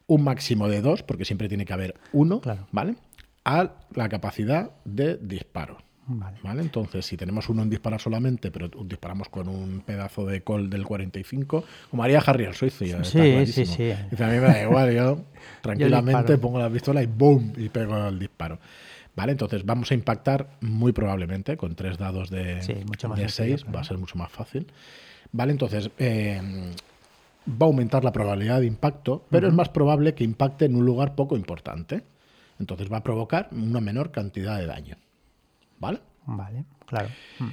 un 0.07 0.23
máximo 0.23 0.67
de 0.67 0.81
dos, 0.81 1.03
porque 1.03 1.25
siempre 1.25 1.47
tiene 1.49 1.65
que 1.65 1.73
haber 1.73 1.95
uno, 2.13 2.41
Claro. 2.41 2.67
¿vale? 2.71 2.95
A 3.43 3.71
la 3.93 4.09
capacidad 4.09 4.71
de 4.85 5.17
disparo. 5.17 5.77
Vale. 6.07 6.37
¿Vale? 6.43 6.61
Entonces, 6.61 7.03
si 7.03 7.17
tenemos 7.17 7.49
uno 7.49 7.63
en 7.63 7.69
disparar 7.71 7.99
solamente, 7.99 8.51
pero 8.51 8.67
disparamos 8.85 9.27
con 9.29 9.47
un 9.47 9.81
pedazo 9.81 10.23
de 10.27 10.41
col 10.41 10.69
del 10.69 10.83
45, 10.85 11.63
como 11.89 12.03
haría 12.03 12.19
Harry 12.19 12.43
el 12.45 12.53
suizo. 12.53 12.85
ya 12.85 13.03
Sí, 13.03 13.45
sí, 13.47 13.65
sí. 13.65 13.91
Dice, 14.11 14.23
a 14.23 14.27
mí 14.27 14.33
me 14.33 14.41
da 14.41 14.61
igual, 14.61 14.93
yo 14.93 15.21
tranquilamente 15.61 16.37
pongo 16.37 16.59
la 16.59 16.69
pistola 16.69 17.01
y 17.01 17.07
¡boom! 17.07 17.53
y 17.57 17.69
pego 17.69 17.97
el 18.07 18.19
disparo. 18.19 18.59
¿Vale? 19.15 19.31
Entonces 19.31 19.65
vamos 19.65 19.89
a 19.89 19.93
impactar 19.95 20.57
muy 20.61 20.91
probablemente 20.91 21.57
con 21.57 21.73
tres 21.73 21.97
dados 21.97 22.29
de, 22.29 22.61
Sí, 22.61 22.75
mucho 22.85 23.09
más 23.09 23.17
de 23.17 23.29
sencillo, 23.29 23.57
6, 23.57 23.63
claro. 23.63 23.75
va 23.75 23.81
a 23.81 23.85
ser 23.85 23.97
mucho 23.97 24.17
más 24.17 24.31
fácil. 24.31 24.67
¿Vale? 25.31 25.53
Entonces, 25.53 25.89
eh, 25.97 26.39
va 27.47 27.65
a 27.65 27.69
aumentar 27.69 28.03
la 28.03 28.11
probabilidad 28.11 28.59
de 28.59 28.67
impacto, 28.67 29.25
pero 29.29 29.47
es 29.47 29.53
más 29.53 29.69
probable 29.69 30.13
que 30.13 30.23
impacte 30.23 30.65
en 30.65 30.75
un 30.75 30.85
lugar 30.85 31.15
poco 31.15 31.35
importante. 31.35 32.03
Entonces 32.59 32.91
va 32.91 32.97
a 32.97 33.03
provocar 33.03 33.49
una 33.51 33.81
menor 33.81 34.11
cantidad 34.11 34.57
de 34.57 34.65
daño. 34.65 34.95
¿Vale? 35.79 35.99
Vale, 36.25 36.65
claro. 36.85 37.09
Mm. 37.39 37.49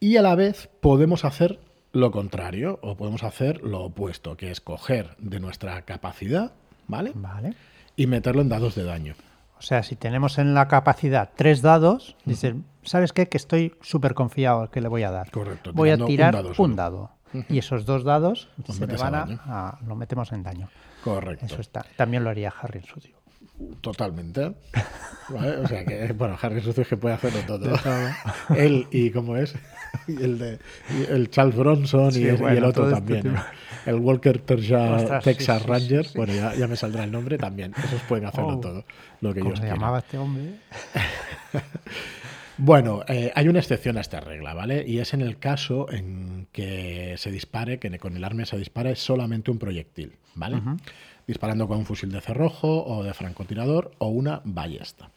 Y 0.00 0.16
a 0.16 0.22
la 0.22 0.34
vez 0.34 0.68
podemos 0.80 1.24
hacer 1.24 1.60
lo 1.92 2.10
contrario 2.10 2.78
o 2.82 2.96
podemos 2.96 3.22
hacer 3.22 3.62
lo 3.62 3.84
opuesto, 3.84 4.36
que 4.36 4.50
es 4.50 4.60
coger 4.60 5.16
de 5.18 5.40
nuestra 5.40 5.82
capacidad, 5.82 6.52
¿vale? 6.88 7.12
Vale. 7.14 7.54
Y 7.96 8.06
meterlo 8.06 8.42
en 8.42 8.48
dados 8.48 8.74
de 8.74 8.84
daño. 8.84 9.14
O 9.58 9.62
sea, 9.62 9.84
si 9.84 9.94
tenemos 9.94 10.38
en 10.38 10.54
la 10.54 10.66
capacidad 10.66 11.30
tres 11.36 11.62
dados, 11.62 12.16
dices, 12.24 12.56
¿sabes 12.82 13.12
qué? 13.12 13.28
Que 13.28 13.36
estoy 13.36 13.74
súper 13.80 14.14
confiado 14.14 14.68
que 14.70 14.80
le 14.80 14.88
voy 14.88 15.04
a 15.04 15.12
dar. 15.12 15.30
Correcto, 15.30 15.72
Voy 15.72 15.90
a 15.90 15.92
tirando 15.92 16.04
un 16.04 16.10
tirar 16.10 16.34
dado 16.34 17.04
un 17.06 17.12
Y 17.48 17.58
esos 17.58 17.84
dos 17.86 18.04
dados 18.04 18.48
Los 18.66 18.76
se 18.76 18.86
van 18.86 19.14
a, 19.44 19.78
lo 19.86 19.96
metemos 19.96 20.32
en 20.32 20.42
daño. 20.42 20.68
Correcto. 21.04 21.46
Eso 21.46 21.60
está. 21.60 21.84
También 21.96 22.24
lo 22.24 22.30
haría 22.30 22.52
Harry 22.60 22.80
en. 22.82 23.14
Totalmente. 23.80 24.54
¿Vale? 25.28 25.56
O 25.58 25.66
sea 25.68 25.84
que, 25.84 26.12
bueno, 26.12 26.36
Harry 26.40 26.60
Sucio 26.60 26.82
es 26.82 26.88
que 26.88 26.96
puede 26.96 27.14
hacerlo 27.14 27.40
todo. 27.46 27.74
Él 28.56 28.86
y 28.90 29.10
cómo 29.10 29.36
es, 29.36 29.54
y 30.08 30.22
el 30.22 30.38
de 30.38 30.58
y 30.90 31.10
el 31.12 31.30
Charles 31.30 31.54
Bronson 31.56 32.10
y, 32.14 32.24
el- 32.24 32.34
y 32.36 32.38
bueno, 32.38 32.56
el 32.58 32.64
otro 32.64 32.84
este 32.88 32.94
también. 32.96 33.34
El 33.86 33.96
Walker 33.96 34.40
Terja- 34.44 34.96
Ostras, 34.96 35.24
Texas 35.24 35.58
sí, 35.58 35.64
sí, 35.64 35.70
Ranger, 35.70 36.06
bueno, 36.14 36.32
ya, 36.34 36.54
ya 36.54 36.68
me 36.68 36.76
saldrá 36.76 37.02
el 37.04 37.10
nombre 37.12 37.36
también. 37.38 37.72
Esos 37.84 38.00
pueden 38.02 38.26
hacerlo 38.26 38.56
Oh. 38.58 38.60
todo, 38.60 38.84
lo 39.20 39.34
que 39.34 39.40
¿Cómo 39.40 39.56
se 39.56 39.66
llamaba 39.66 39.98
este 39.98 40.18
hombre? 40.18 40.54
Bueno, 42.58 43.02
eh, 43.08 43.32
hay 43.34 43.48
una 43.48 43.58
excepción 43.60 43.96
a 43.96 44.00
esta 44.02 44.20
regla, 44.20 44.54
¿vale? 44.54 44.84
Y 44.86 44.98
es 44.98 45.14
en 45.14 45.22
el 45.22 45.38
caso 45.38 45.90
en 45.90 46.46
que 46.52 47.14
se 47.16 47.30
dispare, 47.30 47.78
que 47.78 47.98
con 47.98 48.16
el 48.16 48.24
arma 48.24 48.44
se 48.44 48.58
dispare 48.58 48.94
solamente 48.96 49.50
un 49.50 49.58
proyectil, 49.58 50.12
¿vale? 50.34 50.60
Disparando 51.26 51.66
con 51.66 51.78
un 51.78 51.86
fusil 51.86 52.10
de 52.12 52.20
cerrojo 52.20 52.84
o 52.84 53.02
de 53.02 53.14
francotirador 53.14 53.92
o 53.98 54.08
una 54.08 54.42
ballesta. 54.44 55.10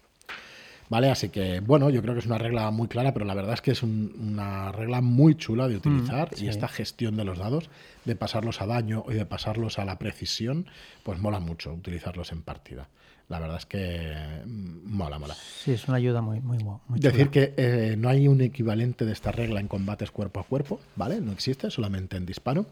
¿Vale? 0.87 1.09
Así 1.09 1.29
que, 1.29 1.61
bueno, 1.61 1.89
yo 1.89 2.03
creo 2.03 2.13
que 2.13 2.19
es 2.19 2.27
una 2.27 2.37
regla 2.37 2.69
muy 2.69 2.87
clara, 2.87 3.11
pero 3.11 3.25
la 3.25 3.33
verdad 3.33 3.55
es 3.55 3.61
que 3.61 3.71
es 3.71 3.81
un- 3.81 4.13
una 4.19 4.71
regla 4.71 5.01
muy 5.01 5.33
chula 5.35 5.67
de 5.67 5.77
utilizar 5.77 6.29
y 6.33 6.41
sí. 6.41 6.47
esta 6.47 6.67
gestión 6.67 7.17
de 7.17 7.23
los 7.25 7.39
dados, 7.39 7.71
de 8.05 8.15
pasarlos 8.15 8.61
a 8.61 8.67
daño 8.67 9.03
y 9.09 9.13
de 9.15 9.25
pasarlos 9.25 9.79
a 9.79 9.85
la 9.85 9.97
precisión, 9.97 10.67
pues 11.01 11.17
mola 11.19 11.39
mucho 11.39 11.73
utilizarlos 11.73 12.31
en 12.31 12.43
partida. 12.43 12.87
La 13.27 13.39
verdad 13.39 13.57
es 13.57 13.65
que 13.65 14.13
mm, 14.45 14.95
mola, 14.95 15.17
mola. 15.19 15.33
Sí, 15.35 15.71
es 15.71 15.87
una 15.87 15.97
ayuda 15.97 16.21
muy, 16.21 16.41
muy, 16.41 16.59
muy 16.59 16.99
Decir 16.99 17.29
que 17.29 17.53
eh, 17.57 17.95
no 17.97 18.09
hay 18.09 18.27
un 18.27 18.39
equivalente 18.41 19.03
de 19.05 19.13
esta 19.13 19.31
regla 19.31 19.59
en 19.59 19.67
combates 19.67 20.11
cuerpo 20.11 20.39
a 20.39 20.43
cuerpo, 20.43 20.79
¿vale? 20.95 21.19
No 21.21 21.31
existe, 21.31 21.71
solamente 21.71 22.17
en 22.17 22.25
disparo. 22.25 22.65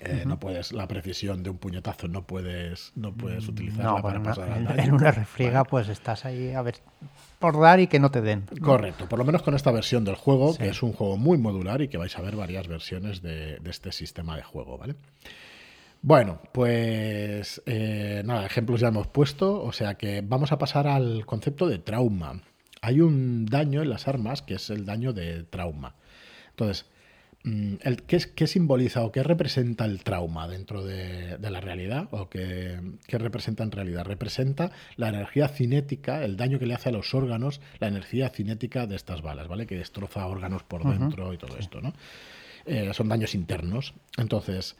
Eh, 0.00 0.24
No 0.26 0.38
puedes, 0.38 0.72
la 0.72 0.86
precisión 0.88 1.42
de 1.44 1.50
un 1.50 1.58
puñetazo 1.58 2.08
no 2.08 2.22
puedes, 2.26 2.92
no 2.96 3.12
puedes 3.14 3.46
utilizarla 3.48 3.84
No, 3.92 4.02
para 4.02 4.18
bueno, 4.18 4.34
pasar 4.34 4.56
en, 4.58 4.64
daño. 4.64 4.82
en 4.82 4.92
una 4.94 5.10
refriega 5.12 5.64
pues 5.64 5.88
estás 5.88 6.24
ahí 6.24 6.52
a 6.52 6.62
ver 6.62 6.76
por 7.38 7.58
dar 7.60 7.78
y 7.80 7.86
que 7.86 8.00
no 8.00 8.10
te 8.10 8.20
den. 8.20 8.42
Correcto, 8.60 9.08
por 9.08 9.18
lo 9.18 9.24
menos 9.24 9.42
con 9.42 9.54
esta 9.54 9.70
versión 9.70 10.04
del 10.04 10.16
juego, 10.16 10.52
Sí. 10.52 10.58
que 10.58 10.68
es 10.70 10.82
un 10.82 10.92
juego 10.92 11.16
muy 11.16 11.38
modular 11.38 11.82
y 11.82 11.88
que 11.88 11.98
vais 11.98 12.16
a 12.18 12.22
ver 12.22 12.34
varias 12.34 12.66
versiones 12.66 13.22
de, 13.22 13.58
de 13.60 13.70
este 13.70 13.92
sistema 13.92 14.34
de 14.36 14.42
juego, 14.42 14.76
¿vale? 14.76 14.94
Bueno, 16.06 16.40
pues 16.52 17.60
eh, 17.66 18.22
nada, 18.24 18.46
ejemplos 18.46 18.78
ya 18.78 18.86
hemos 18.86 19.08
puesto, 19.08 19.60
o 19.60 19.72
sea 19.72 19.94
que 19.94 20.20
vamos 20.20 20.52
a 20.52 20.58
pasar 20.58 20.86
al 20.86 21.26
concepto 21.26 21.66
de 21.66 21.80
trauma. 21.80 22.42
Hay 22.80 23.00
un 23.00 23.44
daño 23.44 23.82
en 23.82 23.90
las 23.90 24.06
armas 24.06 24.40
que 24.40 24.54
es 24.54 24.70
el 24.70 24.86
daño 24.86 25.12
de 25.12 25.42
trauma. 25.42 25.96
Entonces, 26.50 26.86
mm, 27.42 27.74
el, 27.82 28.04
¿qué, 28.04 28.20
¿qué, 28.36 28.46
simboliza 28.46 29.02
o 29.02 29.10
qué 29.10 29.24
representa 29.24 29.84
el 29.84 30.04
trauma 30.04 30.46
dentro 30.46 30.84
de, 30.84 31.38
la 31.40 31.60
realidad? 31.60 32.06
¿O 32.12 32.28
qué, 32.28 32.78
representa 33.08 33.64
en 33.64 33.72
realidad? 33.72 34.04
Representa 34.04 34.70
la 34.94 35.08
energía 35.08 35.48
cinética, 35.48 36.24
el 36.24 36.36
daño 36.36 36.60
que 36.60 36.66
le 36.66 36.74
hace 36.74 36.90
a 36.90 36.92
los 36.92 37.14
órganos, 37.14 37.60
la 37.80 37.88
energía 37.88 38.28
cinética 38.28 38.86
de 38.86 38.94
estas 38.94 39.22
balas, 39.22 39.48
¿vale? 39.48 39.66
Que 39.66 39.74
destroza 39.74 40.24
órganos 40.28 40.62
por 40.62 40.84
dentro 40.84 41.34
y 41.34 41.36
todo 41.36 41.58
esto, 41.58 41.80
¿no? 41.80 41.94
Eh, 42.64 42.92
son 42.92 43.08
daños 43.08 43.34
internos. 43.34 43.92
Entonces, 44.16 44.76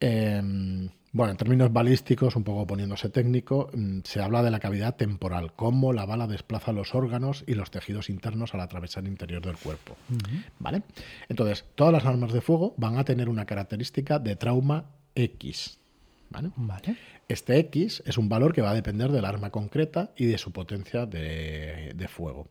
em, 0.00 0.88
bueno, 1.16 1.30
en 1.30 1.38
términos 1.38 1.72
balísticos, 1.72 2.36
un 2.36 2.44
poco 2.44 2.66
poniéndose 2.66 3.08
técnico, 3.08 3.70
mm, 3.72 4.00
se 4.04 4.20
habla 4.20 4.42
de 4.42 4.50
la 4.50 4.60
cavidad 4.60 4.96
temporal, 4.96 5.54
cómo 5.54 5.94
la 5.94 6.04
bala 6.04 6.26
desplaza 6.26 6.72
los 6.72 6.94
órganos 6.94 7.42
y 7.46 7.54
los 7.54 7.70
tejidos 7.70 8.10
internos 8.10 8.52
al 8.52 8.60
atravesar 8.60 9.04
el 9.04 9.08
interior 9.08 9.42
del 9.42 9.56
cuerpo. 9.56 9.96
¿Vale? 10.58 10.82
Entonces, 11.30 11.64
todas 11.74 11.94
las 11.94 12.04
armas 12.04 12.34
de 12.34 12.42
fuego 12.42 12.74
van 12.76 12.98
a 12.98 13.04
tener 13.04 13.30
una 13.30 13.46
característica 13.46 14.18
de 14.18 14.36
trauma 14.36 14.90
X. 15.14 15.78
¿Vale? 16.28 16.50
Este 17.28 17.58
X 17.60 18.02
es 18.04 18.18
un 18.18 18.28
valor 18.28 18.52
que 18.52 18.60
va 18.60 18.72
a 18.72 18.74
depender 18.74 19.10
del 19.10 19.24
arma 19.24 19.48
concreta 19.48 20.10
y 20.18 20.26
de 20.26 20.36
su 20.36 20.52
potencia 20.52 21.06
de, 21.06 21.92
de 21.94 22.08
fuego. 22.08 22.48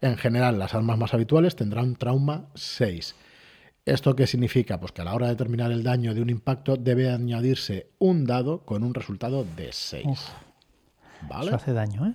En 0.00 0.16
general, 0.16 0.58
las 0.58 0.74
armas 0.74 0.96
más 0.96 1.12
habituales 1.12 1.54
tendrán 1.54 1.96
trauma 1.96 2.46
6 2.54 3.14
¿Esto 3.86 4.16
qué 4.16 4.26
significa? 4.26 4.80
Pues 4.80 4.92
que 4.92 5.02
a 5.02 5.04
la 5.04 5.14
hora 5.14 5.26
de 5.26 5.32
determinar 5.32 5.70
el 5.70 5.82
daño 5.82 6.14
de 6.14 6.22
un 6.22 6.30
impacto 6.30 6.76
debe 6.76 7.10
añadirse 7.10 7.90
un 7.98 8.24
dado 8.24 8.60
con 8.60 8.82
un 8.82 8.94
resultado 8.94 9.44
de 9.56 9.72
6. 9.72 10.06
¿Vale? 11.28 11.46
Eso 11.46 11.56
hace 11.56 11.72
daño, 11.72 12.06
¿eh? 12.06 12.14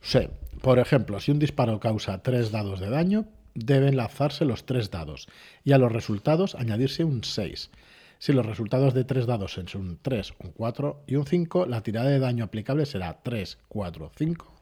Sí. 0.00 0.28
Por 0.60 0.78
ejemplo, 0.78 1.18
si 1.18 1.32
un 1.32 1.38
disparo 1.38 1.80
causa 1.80 2.22
3 2.22 2.52
dados 2.52 2.78
de 2.78 2.88
daño, 2.88 3.26
deben 3.54 3.96
lanzarse 3.96 4.44
los 4.44 4.64
3 4.64 4.90
dados 4.90 5.28
y 5.64 5.72
a 5.72 5.78
los 5.78 5.90
resultados 5.90 6.54
añadirse 6.54 7.04
un 7.04 7.24
6. 7.24 7.70
Si 8.18 8.32
los 8.32 8.46
resultados 8.46 8.94
de 8.94 9.04
3 9.04 9.26
dados 9.26 9.52
son 9.52 9.66
un 9.74 9.98
3, 10.00 10.34
un 10.38 10.52
4 10.52 11.04
y 11.06 11.16
un 11.16 11.26
5, 11.26 11.66
la 11.66 11.82
tirada 11.82 12.10
de 12.10 12.20
daño 12.20 12.44
aplicable 12.44 12.86
será 12.86 13.20
3, 13.22 13.58
4, 13.68 14.12
5 14.16 14.54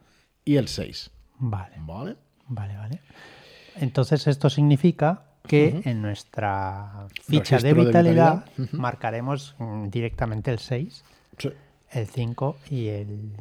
y 0.44 0.56
el 0.56 0.68
6. 0.68 1.10
Vale. 1.38 1.76
Vale. 1.80 2.16
Vale, 2.48 2.76
vale. 2.76 3.00
Entonces 3.76 4.26
esto 4.26 4.50
significa 4.50 5.31
que 5.46 5.82
en 5.84 6.02
nuestra 6.02 7.06
ficha 7.22 7.58
de 7.58 7.74
vitalidad, 7.74 8.44
marcaremos 8.72 9.54
mm, 9.58 9.88
directamente 9.88 10.50
el 10.50 10.58
6, 10.58 11.04
el 11.90 12.06
5 12.06 12.56
y 12.70 12.88
el 12.88 13.32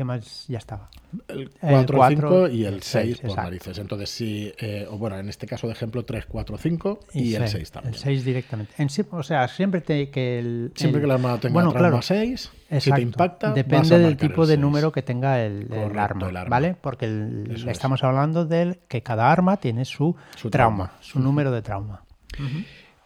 ¿Qué 0.00 0.04
más 0.04 0.46
ya 0.48 0.56
estaba? 0.56 0.88
El 1.28 1.50
4, 1.60 2.08
5 2.08 2.48
y 2.48 2.64
el 2.64 2.82
6, 2.82 3.18
por 3.18 3.36
narices. 3.36 3.76
Entonces, 3.76 4.08
sí, 4.08 4.50
eh, 4.56 4.86
o 4.90 4.96
bueno, 4.96 5.18
en 5.18 5.28
este 5.28 5.46
caso 5.46 5.66
de 5.66 5.74
ejemplo, 5.74 6.06
3, 6.06 6.24
4, 6.24 6.56
5 6.56 7.00
y, 7.12 7.34
el 7.34 7.46
6 7.46 7.70
también. 7.70 7.92
El 7.92 8.00
6 8.00 8.24
directamente. 8.24 8.74
o 9.10 9.22
sea, 9.22 9.46
siempre 9.48 9.82
que 9.82 10.38
el. 10.38 10.72
Siempre 10.74 11.02
que 11.02 11.06
la 11.06 11.16
arma 11.16 11.38
tenga 11.38 11.52
bueno, 11.52 11.74
trauma 11.74 12.00
6, 12.00 12.50
si 12.78 12.90
te 12.90 13.02
impacta. 13.02 13.52
Depende 13.52 13.98
del 13.98 14.16
tipo 14.16 14.46
de 14.46 14.56
número 14.56 14.90
que 14.90 15.02
tenga 15.02 15.44
el, 15.44 15.68
arma, 15.98 16.30
¿vale? 16.48 16.76
Porque 16.80 17.44
estamos 17.66 18.02
hablando 18.02 18.46
de 18.46 18.80
que 18.88 19.02
cada 19.02 19.30
arma 19.30 19.58
tiene 19.58 19.84
su, 19.84 20.16
trauma, 20.50 20.92
su 21.02 21.20
número 21.20 21.50
de 21.50 21.60
trauma. 21.60 22.04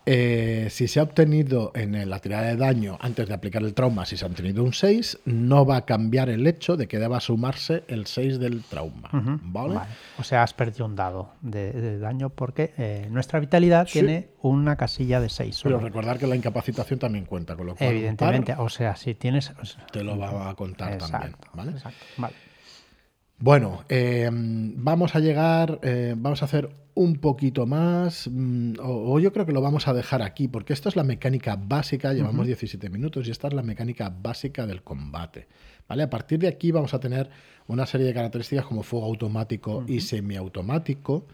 Eh, 0.06 0.68
si 0.70 0.86
se 0.86 1.00
ha 1.00 1.02
obtenido 1.02 1.72
en 1.74 2.08
la 2.08 2.18
tirada 2.18 2.48
de 2.48 2.56
daño 2.56 2.98
antes 3.00 3.26
de 3.26 3.34
aplicar 3.34 3.62
el 3.62 3.72
trauma, 3.72 4.04
si 4.04 4.16
se 4.16 4.24
ha 4.24 4.28
obtenido 4.28 4.62
un 4.62 4.72
6, 4.72 5.20
no 5.24 5.64
va 5.64 5.76
a 5.76 5.84
cambiar 5.86 6.28
el 6.28 6.46
hecho 6.46 6.76
de 6.76 6.86
que 6.86 6.98
deba 6.98 7.20
sumarse 7.20 7.84
el 7.88 8.06
6 8.06 8.38
del 8.38 8.62
trauma. 8.64 9.08
¿vale? 9.12 9.80
O 10.18 10.22
sea, 10.22 10.42
has 10.42 10.52
perdido 10.52 10.84
un 10.84 10.94
dado 10.94 11.30
de, 11.40 11.98
daño 11.98 12.30
porque 12.30 12.74
eh, 12.76 13.08
nuestra 13.10 13.40
vitalidad 13.40 13.86
tiene 13.86 14.28
una 14.42 14.76
casilla 14.76 15.20
de 15.20 15.28
6. 15.28 15.60
Pero 15.62 15.78
recordar 15.78 16.18
que 16.18 16.26
la 16.26 16.36
incapacitación 16.36 16.98
también 16.98 17.24
cuenta, 17.24 17.56
con 17.56 17.66
lo 17.66 17.74
cual. 17.74 17.90
Evidentemente, 17.90 18.54
o 18.58 18.68
sea, 18.68 18.96
si 18.96 19.14
tienes. 19.14 19.52
te 19.90 20.04
lo 20.04 20.18
va 20.18 20.50
a 20.50 20.54
contar 20.54 20.98
también. 20.98 21.34
¿vale? 21.54 21.72
Exacto. 21.72 22.04
Vale. 22.18 22.34
Bueno, 23.44 23.84
eh, 23.90 24.30
vamos 24.32 25.14
a 25.14 25.20
llegar, 25.20 25.78
eh, 25.82 26.14
vamos 26.16 26.40
a 26.40 26.46
hacer 26.46 26.70
un 26.94 27.16
poquito 27.16 27.66
más, 27.66 28.26
mm, 28.32 28.76
o, 28.80 29.20
yo 29.20 29.34
creo 29.34 29.44
que 29.44 29.52
lo 29.52 29.60
vamos 29.60 29.86
a 29.86 29.92
dejar 29.92 30.22
aquí, 30.22 30.48
porque 30.48 30.72
esto 30.72 30.88
es 30.88 30.96
la 30.96 31.04
mecánica 31.04 31.54
básica, 31.56 32.14
llevamos 32.14 32.46
17 32.46 32.88
minutos 32.88 33.28
y 33.28 33.32
esta 33.32 33.48
es 33.48 33.52
la 33.52 33.62
mecánica 33.62 34.08
básica 34.08 34.66
del 34.66 34.82
combate. 34.82 35.46
¿vale? 35.86 36.04
A 36.04 36.08
partir 36.08 36.38
de 36.38 36.48
aquí 36.48 36.70
vamos 36.70 36.94
a 36.94 37.00
tener 37.00 37.28
una 37.66 37.84
serie 37.84 38.06
de 38.06 38.14
características 38.14 38.64
como 38.64 38.82
fuego 38.82 39.04
automático 39.04 39.84
y 39.86 40.00
semiautomático, 40.00 41.26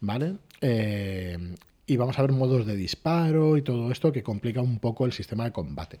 ¿vale? 0.00 0.38
Eh, 0.60 1.38
y 1.86 1.96
vamos 1.96 2.18
a 2.18 2.22
ver 2.22 2.32
modos 2.32 2.66
de 2.66 2.74
disparo 2.74 3.56
y 3.56 3.62
todo 3.62 3.92
esto 3.92 4.10
que 4.10 4.24
complica 4.24 4.60
un 4.60 4.80
poco 4.80 5.06
el 5.06 5.12
sistema 5.12 5.44
de 5.44 5.52
combate 5.52 6.00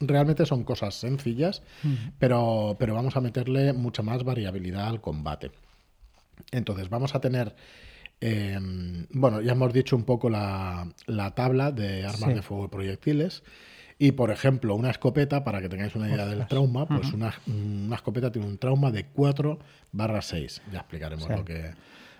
realmente 0.00 0.46
son 0.46 0.64
cosas 0.64 0.94
sencillas, 0.94 1.62
pero, 2.18 2.76
pero 2.78 2.94
vamos 2.94 3.16
a 3.16 3.20
meterle 3.20 3.72
mucha 3.72 4.02
más 4.02 4.24
variabilidad 4.24 4.88
al 4.88 5.00
combate. 5.00 5.50
Entonces, 6.50 6.88
vamos 6.88 7.14
a 7.14 7.20
tener. 7.20 7.54
Em, 8.20 9.06
bueno, 9.10 9.40
ya 9.40 9.52
hemos 9.52 9.72
dicho 9.72 9.96
un 9.96 10.04
poco 10.04 10.30
la, 10.30 10.92
tabla 11.34 11.72
de 11.72 12.04
armas 12.04 12.34
de 12.34 12.42
fuego 12.42 12.66
y 12.66 12.68
proyectiles. 12.68 13.42
Y, 13.98 14.12
por 14.12 14.30
ejemplo, 14.30 14.74
una 14.74 14.90
escopeta, 14.90 15.44
para 15.44 15.60
que 15.60 15.68
tengáis 15.68 15.94
una 15.94 16.08
idea 16.08 16.26
del 16.26 16.46
trauma, 16.48 16.86
pues 16.86 17.12
una, 17.12 17.32
una, 17.46 17.94
escopeta 17.94 18.32
tiene 18.32 18.48
un 18.48 18.58
trauma 18.58 18.90
de 18.90 19.06
4 19.06 19.58
barra 19.92 20.20
6. 20.20 20.62
Ya 20.72 20.80
explicaremos 20.80 21.28
lo 21.28 21.44
que 21.44 21.72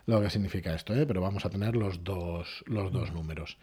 lo 0.07 0.21
que 0.21 0.31
significa 0.31 0.75
esto, 0.75 0.95
¿eh? 0.95 1.07
pero 1.07 1.21
vamos 1.21 1.47
a 1.47 1.51
tener 1.51 1.77
los 1.77 2.05
dos, 2.05 2.63
los 2.67 2.93
dos 2.93 3.13
números. 3.13 3.57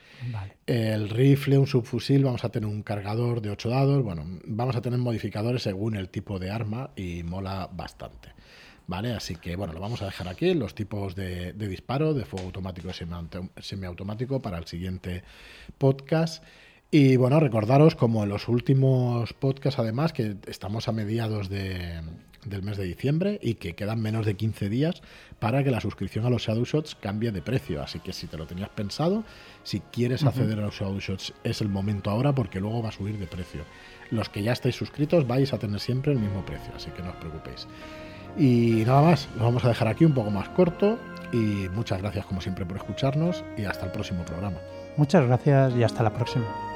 El 0.65 1.09
rifle, 1.09 1.57
un 1.57 1.67
subfusil, 1.67 2.23
vamos 2.23 2.43
a 2.43 2.49
tener 2.49 2.67
un 2.67 2.81
cargador 2.81 3.41
de 3.41 3.51
8 3.51 3.69
dados, 3.69 4.03
bueno, 4.03 4.23
vamos 4.45 4.75
a 4.75 4.81
tener 4.81 4.99
modificadores 4.99 5.63
según 5.63 5.95
el 5.95 6.09
tipo 6.09 6.39
de 6.39 6.49
arma 6.49 6.91
y 6.95 7.23
mola 7.23 7.69
bastante. 7.71 8.29
¿Vale? 8.87 9.13
Así 9.13 9.35
que 9.35 9.55
bueno, 9.55 9.71
lo 9.71 9.79
vamos 9.79 10.01
a 10.01 10.05
dejar 10.05 10.27
aquí, 10.27 10.53
los 10.53 10.75
tipos 10.75 11.15
de, 11.15 11.53
disparo, 11.53 12.13
de 12.13 12.25
fuego 12.25 12.47
automático 12.47 12.89
y 12.89 13.61
semiautomático 13.61 14.41
para 14.41 14.57
el 14.57 14.65
siguiente 14.65 15.23
podcast. 15.77 16.43
Y 16.89 17.15
bueno, 17.15 17.39
recordaros 17.39 17.95
como 17.95 18.23
en 18.23 18.29
los 18.29 18.49
últimos 18.49 19.31
podcasts 19.33 19.79
además, 19.79 20.11
que 20.11 20.35
estamos 20.47 20.89
a 20.89 20.91
mediados 20.91 21.47
de, 21.47 22.01
del 22.45 22.63
mes 22.63 22.77
de 22.77 22.85
diciembre 22.85 23.39
y 23.41 23.55
que 23.55 23.73
quedan 23.73 24.01
menos 24.01 24.25
de 24.25 24.35
15 24.35 24.69
días 24.69 25.01
para 25.39 25.63
que 25.63 25.71
la 25.71 25.81
suscripción 25.81 26.25
a 26.25 26.29
los 26.29 26.43
Shadow 26.43 26.65
Shots 26.65 26.95
cambie 26.95 27.31
de 27.31 27.41
precio. 27.41 27.81
Así 27.81 27.99
que 27.99 28.13
si 28.13 28.27
te 28.27 28.37
lo 28.37 28.45
tenías 28.45 28.69
pensado, 28.69 29.23
si 29.63 29.79
quieres 29.79 30.23
acceder 30.23 30.59
a 30.59 30.63
los 30.63 30.75
Shadow 30.75 30.99
Shots, 30.99 31.33
es 31.43 31.61
el 31.61 31.69
momento 31.69 32.09
ahora 32.09 32.33
porque 32.33 32.59
luego 32.59 32.81
va 32.81 32.89
a 32.89 32.93
subir 32.93 33.17
de 33.17 33.27
precio. 33.27 33.61
Los 34.09 34.29
que 34.29 34.43
ya 34.43 34.53
estáis 34.53 34.75
suscritos 34.75 35.27
vais 35.27 35.53
a 35.53 35.59
tener 35.59 35.79
siempre 35.79 36.11
el 36.11 36.19
mismo 36.19 36.45
precio, 36.45 36.73
así 36.75 36.89
que 36.91 37.01
no 37.01 37.09
os 37.09 37.15
preocupéis. 37.15 37.67
Y 38.37 38.83
nada 38.85 39.01
más, 39.01 39.29
lo 39.37 39.43
vamos 39.43 39.63
a 39.65 39.69
dejar 39.69 39.87
aquí 39.87 40.05
un 40.05 40.13
poco 40.13 40.31
más 40.31 40.49
corto 40.49 40.97
y 41.33 41.69
muchas 41.73 42.01
gracias 42.01 42.25
como 42.25 42.41
siempre 42.41 42.65
por 42.65 42.77
escucharnos 42.77 43.43
y 43.57 43.65
hasta 43.65 43.85
el 43.85 43.91
próximo 43.91 44.23
programa. 44.25 44.57
Muchas 44.97 45.25
gracias 45.25 45.75
y 45.75 45.83
hasta 45.83 46.03
la 46.03 46.13
próxima. 46.13 46.70